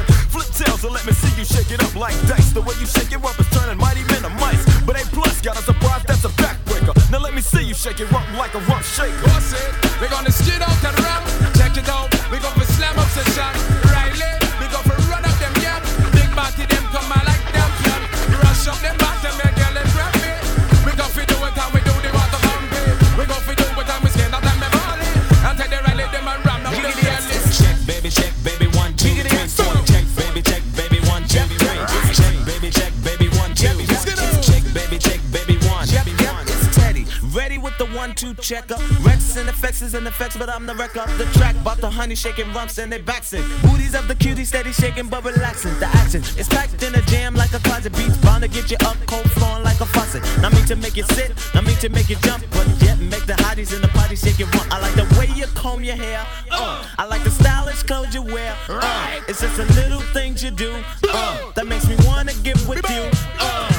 Checker. 38.44 38.76
Wreckx-N-Effects 39.06 39.82
is 39.82 39.96
in 39.96 40.06
effects, 40.06 40.36
but 40.36 40.50
I'm 40.50 40.66
the 40.66 40.76
wreck 40.76 40.98
of 40.98 41.18
the 41.18 41.24
track. 41.40 41.56
Bought 41.64 41.78
the 41.78 41.90
honey 41.90 42.14
shaking 42.14 42.52
rumps 42.52 42.78
and 42.78 42.92
they 42.92 43.00
backs. 43.00 43.34
Booties 43.62 43.96
of 43.96 44.10
the 44.10 44.16
cutie 44.16 44.44
steady 44.44 44.74
shaking 44.74 45.08
but 45.08 45.24
relaxing. 45.24 45.74
The 45.80 45.88
action 45.88 46.22
is 46.38 46.50
packed 46.50 46.84
in 46.84 46.94
a 46.94 47.02
jam 47.04 47.36
like 47.36 47.54
a 47.54 47.60
closet 47.60 47.96
beats. 47.96 48.18
Bound 48.18 48.44
to 48.44 48.50
get 48.50 48.70
you 48.70 48.76
up 48.86 48.98
cold 49.08 49.32
flowing 49.32 49.64
like 49.64 49.80
a 49.80 49.86
faucet. 49.86 50.22
Not 50.42 50.52
mean 50.52 50.66
to 50.66 50.76
make 50.76 50.98
you 50.98 51.04
sit, 51.04 51.32
not 51.56 51.64
mean 51.64 51.78
to 51.78 51.88
make 51.88 52.10
you 52.10 52.18
jump, 52.18 52.44
but 52.52 52.68
yet 52.82 53.00
make 53.00 53.26
the 53.26 53.34
hotties 53.34 53.74
in 53.74 53.82
the 53.82 53.88
party 53.88 54.18
shake 54.18 54.42
it 54.42 54.54
rump. 54.54 54.70
I 54.74 54.82
like 54.82 54.96
the 54.96 55.08
way 55.18 55.28
you 55.34 55.48
comb 55.56 55.82
your 55.82 55.96
hair. 55.96 56.28
Uh, 56.52 56.86
I 56.98 57.06
like 57.06 57.24
the 57.24 57.32
stylish 57.32 57.84
clothes 57.84 58.14
you 58.14 58.24
wear. 58.24 58.54
Uh, 58.68 59.22
it's 59.30 59.40
just 59.40 59.56
the 59.56 59.66
little 59.80 60.02
things 60.12 60.44
you 60.44 60.52
do 60.52 60.84
uh, 61.08 61.52
that 61.54 61.66
makes 61.66 61.88
me 61.88 61.96
wanna 62.06 62.34
get 62.44 62.60
with 62.68 62.84
you. 62.90 63.10
Uh, 63.40 63.73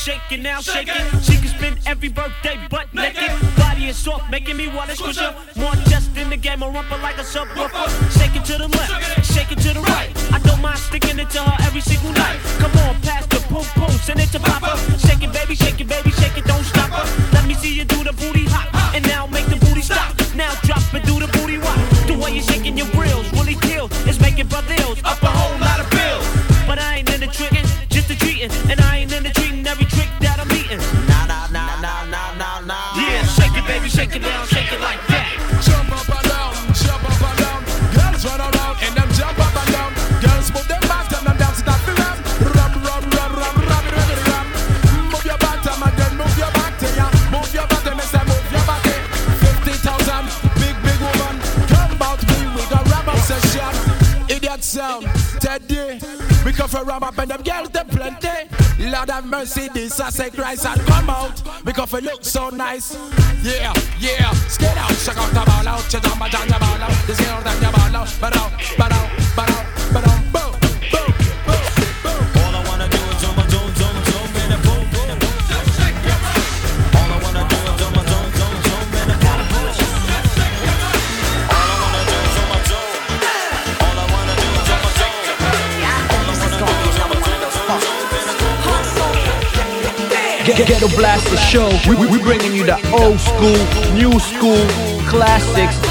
shake 0.00 0.16
it, 0.16 0.20
shake 0.20 0.38
it 0.38 0.42
now, 0.42 0.60
shake 0.60 0.88
it. 0.88 1.22
She 1.22 1.36
can 1.36 1.48
spend 1.48 1.78
every 1.86 2.08
birthday 2.08 2.56
butt 2.70 2.92
naked. 2.94 3.30
Body 3.56 3.88
is 3.88 3.96
soft, 3.96 4.30
making 4.30 4.56
me 4.56 4.68
wanna 4.68 4.96
squish 4.96 5.18
her. 5.18 5.34
More 5.56 5.74
just 5.92 6.16
in 6.16 6.30
the 6.30 6.36
game, 6.36 6.62
a 6.62 6.70
rumper 6.70 6.98
like 7.02 7.18
a 7.18 7.22
subwoofer. 7.22 7.86
Shake 8.18 8.36
it 8.36 8.44
to 8.46 8.58
the 8.58 8.68
left, 8.68 9.24
shake 9.32 9.52
it 9.52 9.58
to 9.60 9.74
the 9.74 9.80
right. 9.80 10.10
I 10.32 10.38
don't 10.38 10.60
mind 10.62 10.78
sticking 10.78 11.18
it 11.18 11.30
to 11.30 11.42
her 11.42 11.56
every 11.66 11.80
single 11.80 12.12
night. 12.12 12.38
Come 12.58 12.72
on, 12.88 13.00
pass 13.02 13.26
the 13.26 13.40
poom 13.48 13.64
poom, 13.76 13.90
send 13.90 14.20
it 14.20 14.30
to 14.32 14.40
Papa. 14.40 14.78
Shake 14.98 15.22
it, 15.22 15.32
baby, 15.32 15.54
shake 15.54 15.80
it, 15.80 15.88
baby, 15.88 16.10
shake 16.12 16.36
it, 16.36 16.44
don't 16.44 16.64
stop 16.64 16.90
her. 16.90 17.06
Let 17.32 17.46
me 17.46 17.54
see 17.54 17.74
you 17.74 17.84
do 17.84 18.02
the 18.04 18.12
booty 18.12 18.44
hop, 18.46 18.72
and 18.94 19.06
now 19.06 19.26
make 19.26 19.46
the 19.46 19.56
booty 19.56 19.82
stop. 19.82 20.14
Now 20.34 20.54
drop 20.62 20.82
and 20.94 21.04
do 21.04 21.20
the 21.20 21.28
booty 21.38 21.58
walk. 21.58 21.78
The 22.06 22.16
way 22.16 22.32
you're 22.32 22.44
shaking 22.44 22.78
your 22.78 22.88
grills 22.90 23.30
really 23.32 23.56
kills. 23.56 23.90
It's 24.06 24.20
making 24.20 24.46
brother 24.48 24.74
ills 24.80 25.00
up 25.04 25.22
a 25.22 25.26
whole 25.26 25.58
lot 25.60 25.80
of 25.80 25.90
bills. 25.90 26.24
But 26.66 26.78
I 26.78 26.98
ain't 26.98 27.10
into 27.10 27.26
tricking, 27.26 27.64
just 27.64 27.69
Because 56.50 56.72
we 56.72 56.78
come 56.78 56.84
for 56.84 56.90
ram 56.90 57.02
up 57.04 57.18
and 57.18 57.30
them 57.30 57.42
girls 57.42 57.68
them 57.70 57.86
plenty. 57.86 58.90
Lord 58.90 59.08
have 59.08 59.24
mercy, 59.24 59.68
this 59.72 60.00
I 60.00 60.10
say 60.10 60.30
Christ 60.30 60.66
and 60.66 60.80
come 60.80 61.08
out. 61.08 61.40
We 61.64 61.72
come 61.72 61.86
for 61.86 62.00
look 62.00 62.24
so 62.24 62.48
nice. 62.50 62.94
Yeah, 63.42 63.72
yeah. 64.00 64.32
Skate 64.48 64.76
out, 64.76 64.90
check 65.04 65.16
out 65.16 65.30
the 65.30 65.44
ball 65.46 65.68
out. 65.68 65.86
Check 65.88 66.04
out 66.04 66.18
my 66.18 66.28
down 66.28 66.48
your 66.48 66.58
ball 66.58 66.82
out. 66.82 67.06
This 67.06 67.20
girl 67.20 67.40
down 67.42 67.62
your 67.62 67.72
ball 67.72 67.96
out. 67.96 68.16
But 68.20 68.36
out, 68.36 68.50
but 68.76 68.92
out, 68.92 69.10
but 69.36 69.50
out, 69.50 69.79
Ghetto 90.56 90.88
Blaster 90.96 91.36
Show. 91.36 91.68
We, 91.88 91.94
we, 91.96 92.06
we 92.06 92.22
bringing 92.22 92.52
you 92.52 92.64
the 92.64 92.76
old 92.92 93.20
school, 93.20 93.94
new 93.94 94.18
school, 94.18 94.66
classics. 95.08 95.89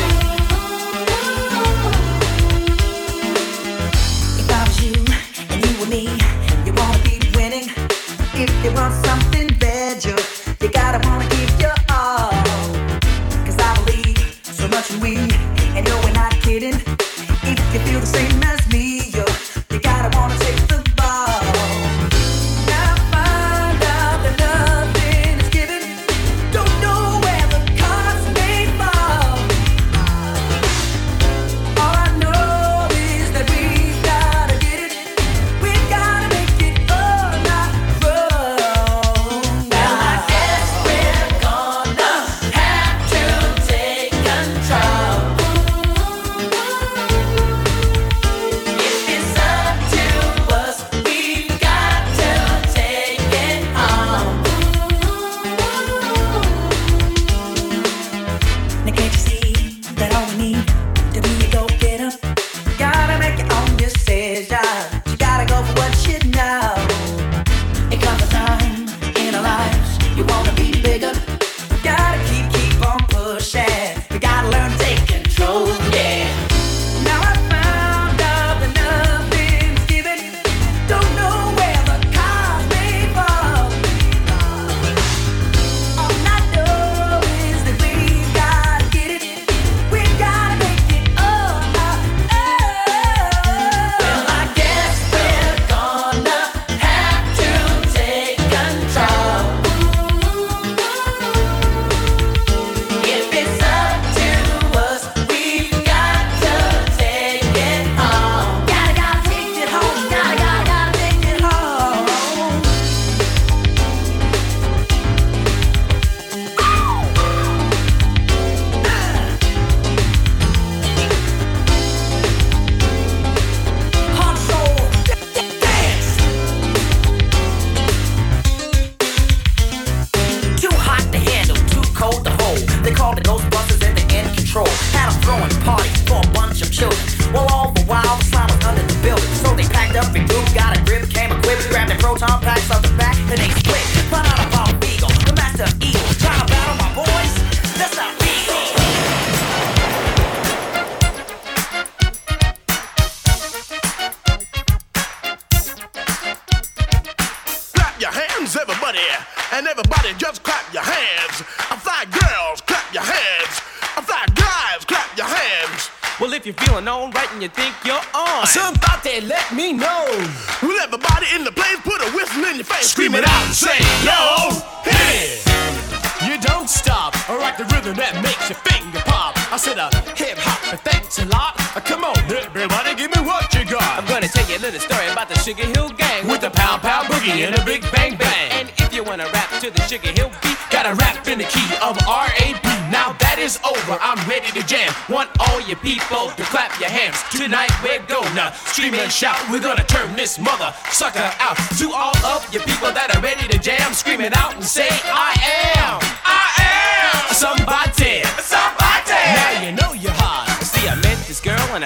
Pop. 179.59 179.67
I 179.67 179.71
said 179.71 179.77
a 179.77 179.89
hip 180.15 180.37
hop, 180.39 180.71
but 180.71 180.79
thanks 180.81 181.19
a 181.19 181.25
lot. 181.25 181.55
Uh, 181.75 181.79
come 181.81 182.03
on, 182.03 182.17
everybody, 182.31 182.95
give 182.95 183.11
me 183.15 183.21
what 183.21 183.53
you 183.53 183.65
got. 183.65 183.83
I'm 183.99 184.05
gonna 184.05 184.27
tell 184.27 184.47
you 184.49 184.57
a 184.57 184.63
little 184.63 184.79
story 184.79 185.07
about 185.07 185.29
the 185.29 185.37
Sugar 185.39 185.65
Hill 185.65 185.89
Gang 185.89 186.27
With 186.27 186.41
the 186.41 186.49
pound 186.49 186.81
pound 186.81 187.07
boogie 187.07 187.45
and 187.45 187.55
a 187.55 187.63
big 187.65 187.81
bang 187.91 188.17
bang. 188.17 188.51
And 188.51 188.69
if 188.77 188.93
you 188.93 189.03
wanna 189.03 189.27
rap 189.33 189.49
to 189.61 189.69
the 189.71 189.81
Sugar 189.87 190.11
Hill 190.11 190.31
beat, 190.41 190.57
Gotta 190.69 190.93
rap 190.95 191.27
in 191.27 191.39
the 191.39 191.45
key 191.45 191.65
of 191.81 191.97
R.A.P. 192.07 192.61
Now 192.93 193.13
that 193.19 193.37
is 193.37 193.59
over, 193.65 193.97
I'm 194.01 194.21
ready 194.29 194.49
to 194.53 194.65
jam. 194.65 194.93
Want 195.09 195.29
all 195.41 195.61
your 195.65 195.77
people 195.81 196.29
to 196.29 196.43
clap 196.49 196.77
your 196.79 196.89
hands. 196.89 197.17
Tonight 197.33 197.73
we're 197.81 198.01
gonna 198.05 198.53
scream 198.69 198.93
and 198.93 199.11
shout. 199.11 199.37
We're 199.49 199.65
gonna 199.65 199.83
turn 199.85 200.15
this 200.15 200.37
mother 200.37 200.73
sucker 200.93 201.25
out. 201.41 201.57
To 201.81 201.91
all 201.91 202.15
of 202.25 202.45
you 202.53 202.61
people 202.61 202.93
that 202.93 203.09
are 203.17 203.21
ready 203.21 203.47
to 203.49 203.57
jam, 203.57 203.93
scream 203.93 204.21
it 204.21 204.37
out 204.37 204.55
and 204.55 204.63
say, 204.63 204.89
I 205.09 205.33
am, 205.77 205.97
I 206.21 206.48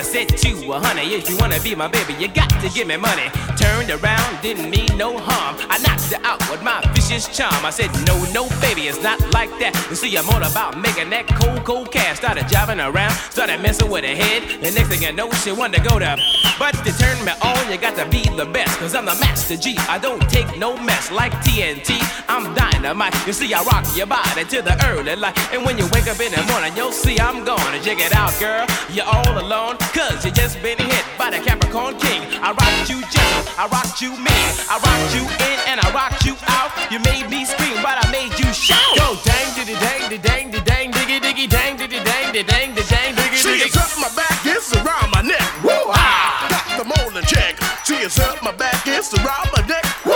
I 0.04 0.06
said 0.06 0.28
to 0.28 0.50
her, 0.74 0.80
honey, 0.84 1.16
if 1.16 1.30
you 1.30 1.38
wanna 1.38 1.62
be 1.62 1.76
my 1.76 1.88
baby, 1.88 2.14
you 2.20 2.28
got 2.28 2.50
to 2.50 2.68
give 2.68 2.88
me 2.88 2.98
money. 2.98 3.30
Turned 3.56 3.90
around, 3.90 4.42
didn't 4.42 4.70
mean 4.70 4.98
no 4.98 5.18
harm. 5.18 5.56
I 5.70 5.80
knocked 5.80 6.12
her 6.12 6.20
out 6.28 6.42
with 6.52 6.62
my 6.62 6.84
vicious 6.94 7.26
charm. 7.30 7.64
I 7.64 7.70
said, 7.70 7.90
no, 8.06 8.20
no, 8.34 8.50
baby, 8.60 8.90
it's 8.90 9.02
not 9.02 9.22
like 9.32 9.50
that. 9.64 9.72
You 9.90 9.96
see, 9.96 10.14
I'm 10.18 10.28
all 10.28 10.44
about 10.44 10.78
making 10.78 11.10
that 11.12 11.28
cold, 11.28 11.64
cold 11.64 11.92
cash. 11.94 12.18
Started 12.18 12.48
driving 12.48 12.82
around, 12.82 13.14
started 13.32 13.62
messing 13.62 13.90
with 13.90 14.04
her 14.04 14.14
head. 14.14 14.44
The 14.60 14.72
next 14.72 14.90
thing 14.90 15.04
you 15.04 15.14
know, 15.14 15.32
she 15.40 15.54
wanted 15.54 15.78
to 15.78 15.90
go 15.90 16.00
to. 16.00 16.20
But 16.60 16.76
to 16.84 16.92
turn 16.92 17.24
me 17.24 17.32
on, 17.42 17.72
you 17.72 17.78
got 17.78 17.96
to 17.96 18.06
be 18.10 18.28
the 18.36 18.46
best. 18.46 18.78
Cause 18.80 18.96
I'm 18.96 19.06
the 19.06 19.16
master 19.24 19.56
G. 19.56 19.78
I 19.88 20.00
don't 20.00 20.22
take 20.30 20.58
no 20.58 20.76
mess 20.76 21.12
like 21.12 21.32
TNT. 21.48 21.96
I'm 22.28 22.54
dynamite. 22.54 23.16
You 23.26 23.32
see, 23.32 23.54
I 23.54 23.64
rock 23.64 23.86
your 23.96 24.08
body 24.08 24.44
to 24.44 24.62
the 24.62 24.76
early 24.88 25.16
light. 25.16 25.38
And 25.54 25.66
when 25.66 25.78
you 25.78 25.88
wake 25.94 26.08
up 26.08 26.20
in 26.20 26.32
the 26.34 26.44
morning, 26.52 26.76
you'll 26.76 26.92
see 26.92 27.20
I'm 27.20 27.46
gonna 27.46 27.82
check 27.82 28.00
it 28.00 28.14
out, 28.14 28.38
girl. 28.40 28.68
You're 28.92 29.06
all 29.06 29.40
alone, 29.40 29.78
cause 29.94 30.26
you 30.26 30.32
just 30.32 30.62
been 30.62 30.78
hit 30.78 31.06
by 31.18 31.30
the 31.30 31.38
Capricorn 31.38 31.96
King. 32.02 32.22
I 32.42 32.52
rocked 32.52 32.90
you 32.90 33.00
gentle, 33.14 33.46
I 33.56 33.70
rocked 33.70 34.02
you 34.02 34.12
mean, 34.18 34.52
I 34.68 34.82
rocked 34.82 35.14
you 35.14 35.24
in 35.24 35.58
and 35.70 35.78
I 35.80 35.88
rocked 35.94 36.26
you 36.26 36.36
out. 36.50 36.74
You 36.92 37.00
made 37.06 37.30
me 37.30 37.46
scream, 37.46 37.78
but 37.86 38.02
I 38.02 38.06
made 38.12 38.34
you 38.42 38.50
shout. 38.52 38.82
Go 38.98 39.16
dang 39.24 39.54
diddy 39.56 39.78
dang 39.78 40.10
diddy 40.10 40.18
dang 40.18 40.52
diddy 40.52 40.66
dang 40.66 40.92
diggy 40.92 41.20
diggy 41.22 41.48
dang 41.48 41.78
diddy 41.78 42.02
dang 42.04 42.34
diddy 42.34 42.44
dang 42.44 42.74
diddy 42.74 42.90
dang 42.90 43.16
diggy 43.16 43.38
See, 43.38 43.62
diggy. 43.62 43.70
it's 43.70 43.78
up 43.78 43.94
my 44.02 44.10
back, 44.18 44.42
it's 44.44 44.74
around 44.74 45.10
my 45.14 45.22
neck. 45.22 45.46
Woo 45.64 45.94
ha! 45.94 46.50
Got 46.50 46.66
the 46.82 46.86
molding 46.90 47.26
check. 47.30 47.56
See, 47.86 48.02
it's 48.02 48.20
up 48.20 48.42
my 48.42 48.52
back, 48.52 48.82
it's 48.88 49.14
around 49.14 49.50
my 49.54 49.62
neck. 49.70 49.86
Woo 50.06 50.13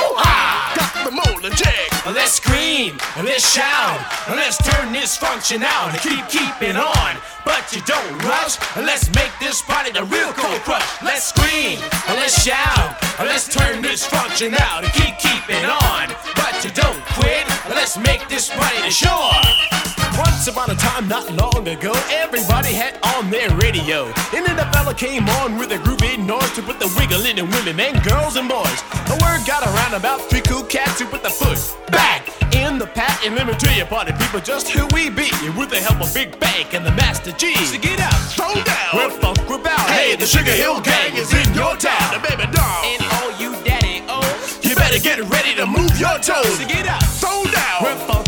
Let's 2.28 2.44
scream, 2.44 2.98
let's 3.24 3.54
shout, 3.54 4.02
let's 4.28 4.58
turn 4.58 4.92
this 4.92 5.16
function 5.16 5.64
out 5.64 5.92
and 5.92 6.00
keep 6.02 6.28
keeping 6.28 6.76
on. 6.76 7.16
But 7.46 7.74
you 7.74 7.82
don't 7.84 8.22
rush, 8.26 8.60
let's 8.76 9.08
make 9.16 9.32
this 9.40 9.62
party 9.62 9.92
the 9.92 10.04
real 10.04 10.34
cold 10.34 10.60
crush. 10.64 10.84
Let's 11.02 11.30
scream, 11.30 11.80
let's 12.10 12.44
shout, 12.44 13.02
let's 13.20 13.48
turn 13.48 13.82
this 13.82 14.06
function 14.06 14.56
out 14.56 14.84
and 14.84 14.92
keep 14.92 15.18
keeping 15.20 15.64
on. 15.64 16.12
But 16.36 16.66
you 16.66 16.72
don't 16.72 17.02
quit, 17.16 17.48
let's 17.70 17.98
make 17.98 18.28
this 18.28 18.50
party 18.50 18.82
the 18.82 18.92
shore. 18.92 20.07
Once 20.18 20.48
upon 20.48 20.72
a 20.72 20.76
time, 20.76 21.08
not 21.08 21.30
long 21.34 21.68
ago, 21.68 21.94
everybody 22.10 22.74
had 22.74 22.98
on 23.16 23.30
their 23.30 23.50
radio. 23.58 24.06
And 24.34 24.44
then 24.46 24.58
a 24.58 24.66
fella 24.74 24.96
came 24.96 25.30
on 25.42 25.60
with 25.60 25.72
a 25.72 25.78
groovy 25.78 26.18
noise 26.18 26.52
to 26.54 26.64
put 26.64 26.80
the 26.80 26.90
wiggle 26.98 27.26
in 27.26 27.36
the 27.36 27.46
women 27.46 27.80
and 27.80 28.02
girls 28.04 28.36
and 28.36 28.50
boys. 28.50 28.82
The 29.06 29.18
word 29.22 29.46
got 29.46 29.62
around 29.62 29.94
about 29.94 30.22
three 30.22 30.42
cool 30.42 30.64
cats 30.64 31.00
who 31.00 31.06
put 31.06 31.22
the 31.22 31.30
foot 31.30 31.62
back 31.92 32.26
in 32.56 32.80
the 32.80 32.88
pat. 32.88 33.22
And 33.24 33.36
let 33.36 33.46
me 33.46 33.54
tell 33.54 33.76
you, 33.78 33.86
party 33.86 34.12
people, 34.14 34.40
just 34.40 34.70
who 34.70 34.88
we 34.88 35.10
be 35.10 35.30
with 35.54 35.70
the 35.70 35.78
help 35.78 36.02
of 36.02 36.12
Big 36.16 36.40
Bank 36.40 36.74
and 36.74 36.84
the 36.84 36.94
Master 36.98 37.32
Gee. 37.34 37.54
So 37.54 37.78
get 37.78 38.00
out, 38.00 38.18
throw 38.34 38.54
down, 38.64 38.90
we're 38.96 39.12
funk 39.22 39.46
about. 39.46 39.86
Hey, 39.92 40.16
the 40.16 40.26
Sugar 40.26 40.52
Hill 40.52 40.82
Gang 40.82 41.14
is 41.16 41.32
in 41.32 41.54
your 41.54 41.78
town. 41.78 42.10
The 42.10 42.22
baby 42.26 42.50
doll. 42.50 42.82
And 42.90 43.06
all 43.22 43.30
you 43.38 43.54
daddy 43.64 44.02
oh, 44.10 44.26
You 44.64 44.74
better 44.76 44.98
get 44.98 45.20
ready 45.30 45.54
to 45.56 45.68
move 45.68 45.94
your 46.00 46.18
toes. 46.18 46.58
So 46.58 46.68
get 46.68 46.88
out, 46.88 47.04
throw 47.22 47.44
down. 47.46 47.84
we're 47.84 47.96
funk 48.08 48.27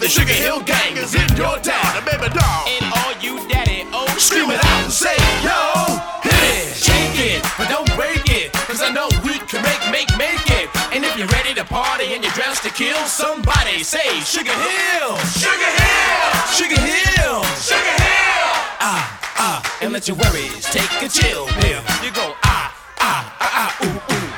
the 0.00 0.08
Sugar 0.08 0.32
Hill 0.32 0.60
Gang 0.60 0.96
is 0.96 1.14
in 1.14 1.28
your 1.36 1.58
town. 1.60 1.84
The 1.96 2.02
baby 2.06 2.28
doll. 2.32 2.64
and 2.68 2.84
all 2.96 3.12
you 3.20 3.36
daddy 3.48 3.84
oh, 3.92 4.06
Scream 4.16 4.50
it 4.50 4.62
out 4.64 4.84
and 4.84 4.92
say, 4.92 5.16
yo, 5.44 5.84
hit 6.22 6.32
it. 6.32 6.76
Shake 6.76 7.18
it, 7.18 7.42
but 7.58 7.68
don't 7.68 7.88
break 7.96 8.22
it. 8.30 8.52
Cause 8.68 8.80
I 8.80 8.90
know 8.90 9.08
we 9.24 9.36
can 9.50 9.60
make, 9.62 9.82
make, 9.90 10.08
make 10.16 10.48
it. 10.48 10.70
And 10.92 11.04
if 11.04 11.16
you're 11.18 11.28
ready 11.28 11.52
to 11.54 11.64
party 11.64 12.14
and 12.14 12.22
you're 12.24 12.32
dressed 12.32 12.62
to 12.62 12.70
kill, 12.70 12.96
somebody 13.06 13.82
say 13.82 14.20
Sugar 14.24 14.54
Hill. 14.54 15.16
Sugar 15.36 15.72
Hill. 15.76 16.30
Sugar 16.56 16.80
Hill. 16.80 17.42
Sugar 17.60 17.96
Hill. 18.00 18.48
Ah, 18.80 19.04
ah, 19.36 19.78
and 19.82 19.92
let 19.92 20.08
your 20.08 20.16
worries 20.16 20.64
take 20.70 20.90
a 21.02 21.08
chill 21.08 21.46
pill. 21.60 21.82
You 22.02 22.10
go 22.12 22.34
ah, 22.44 22.72
ah, 23.00 23.36
ah, 23.40 23.76
ah, 23.80 23.84
ooh, 23.84 24.14
ooh. 24.14 24.31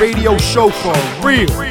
Radio 0.00 0.36
Show 0.36 0.68
for 0.68 0.92
real. 1.26 1.65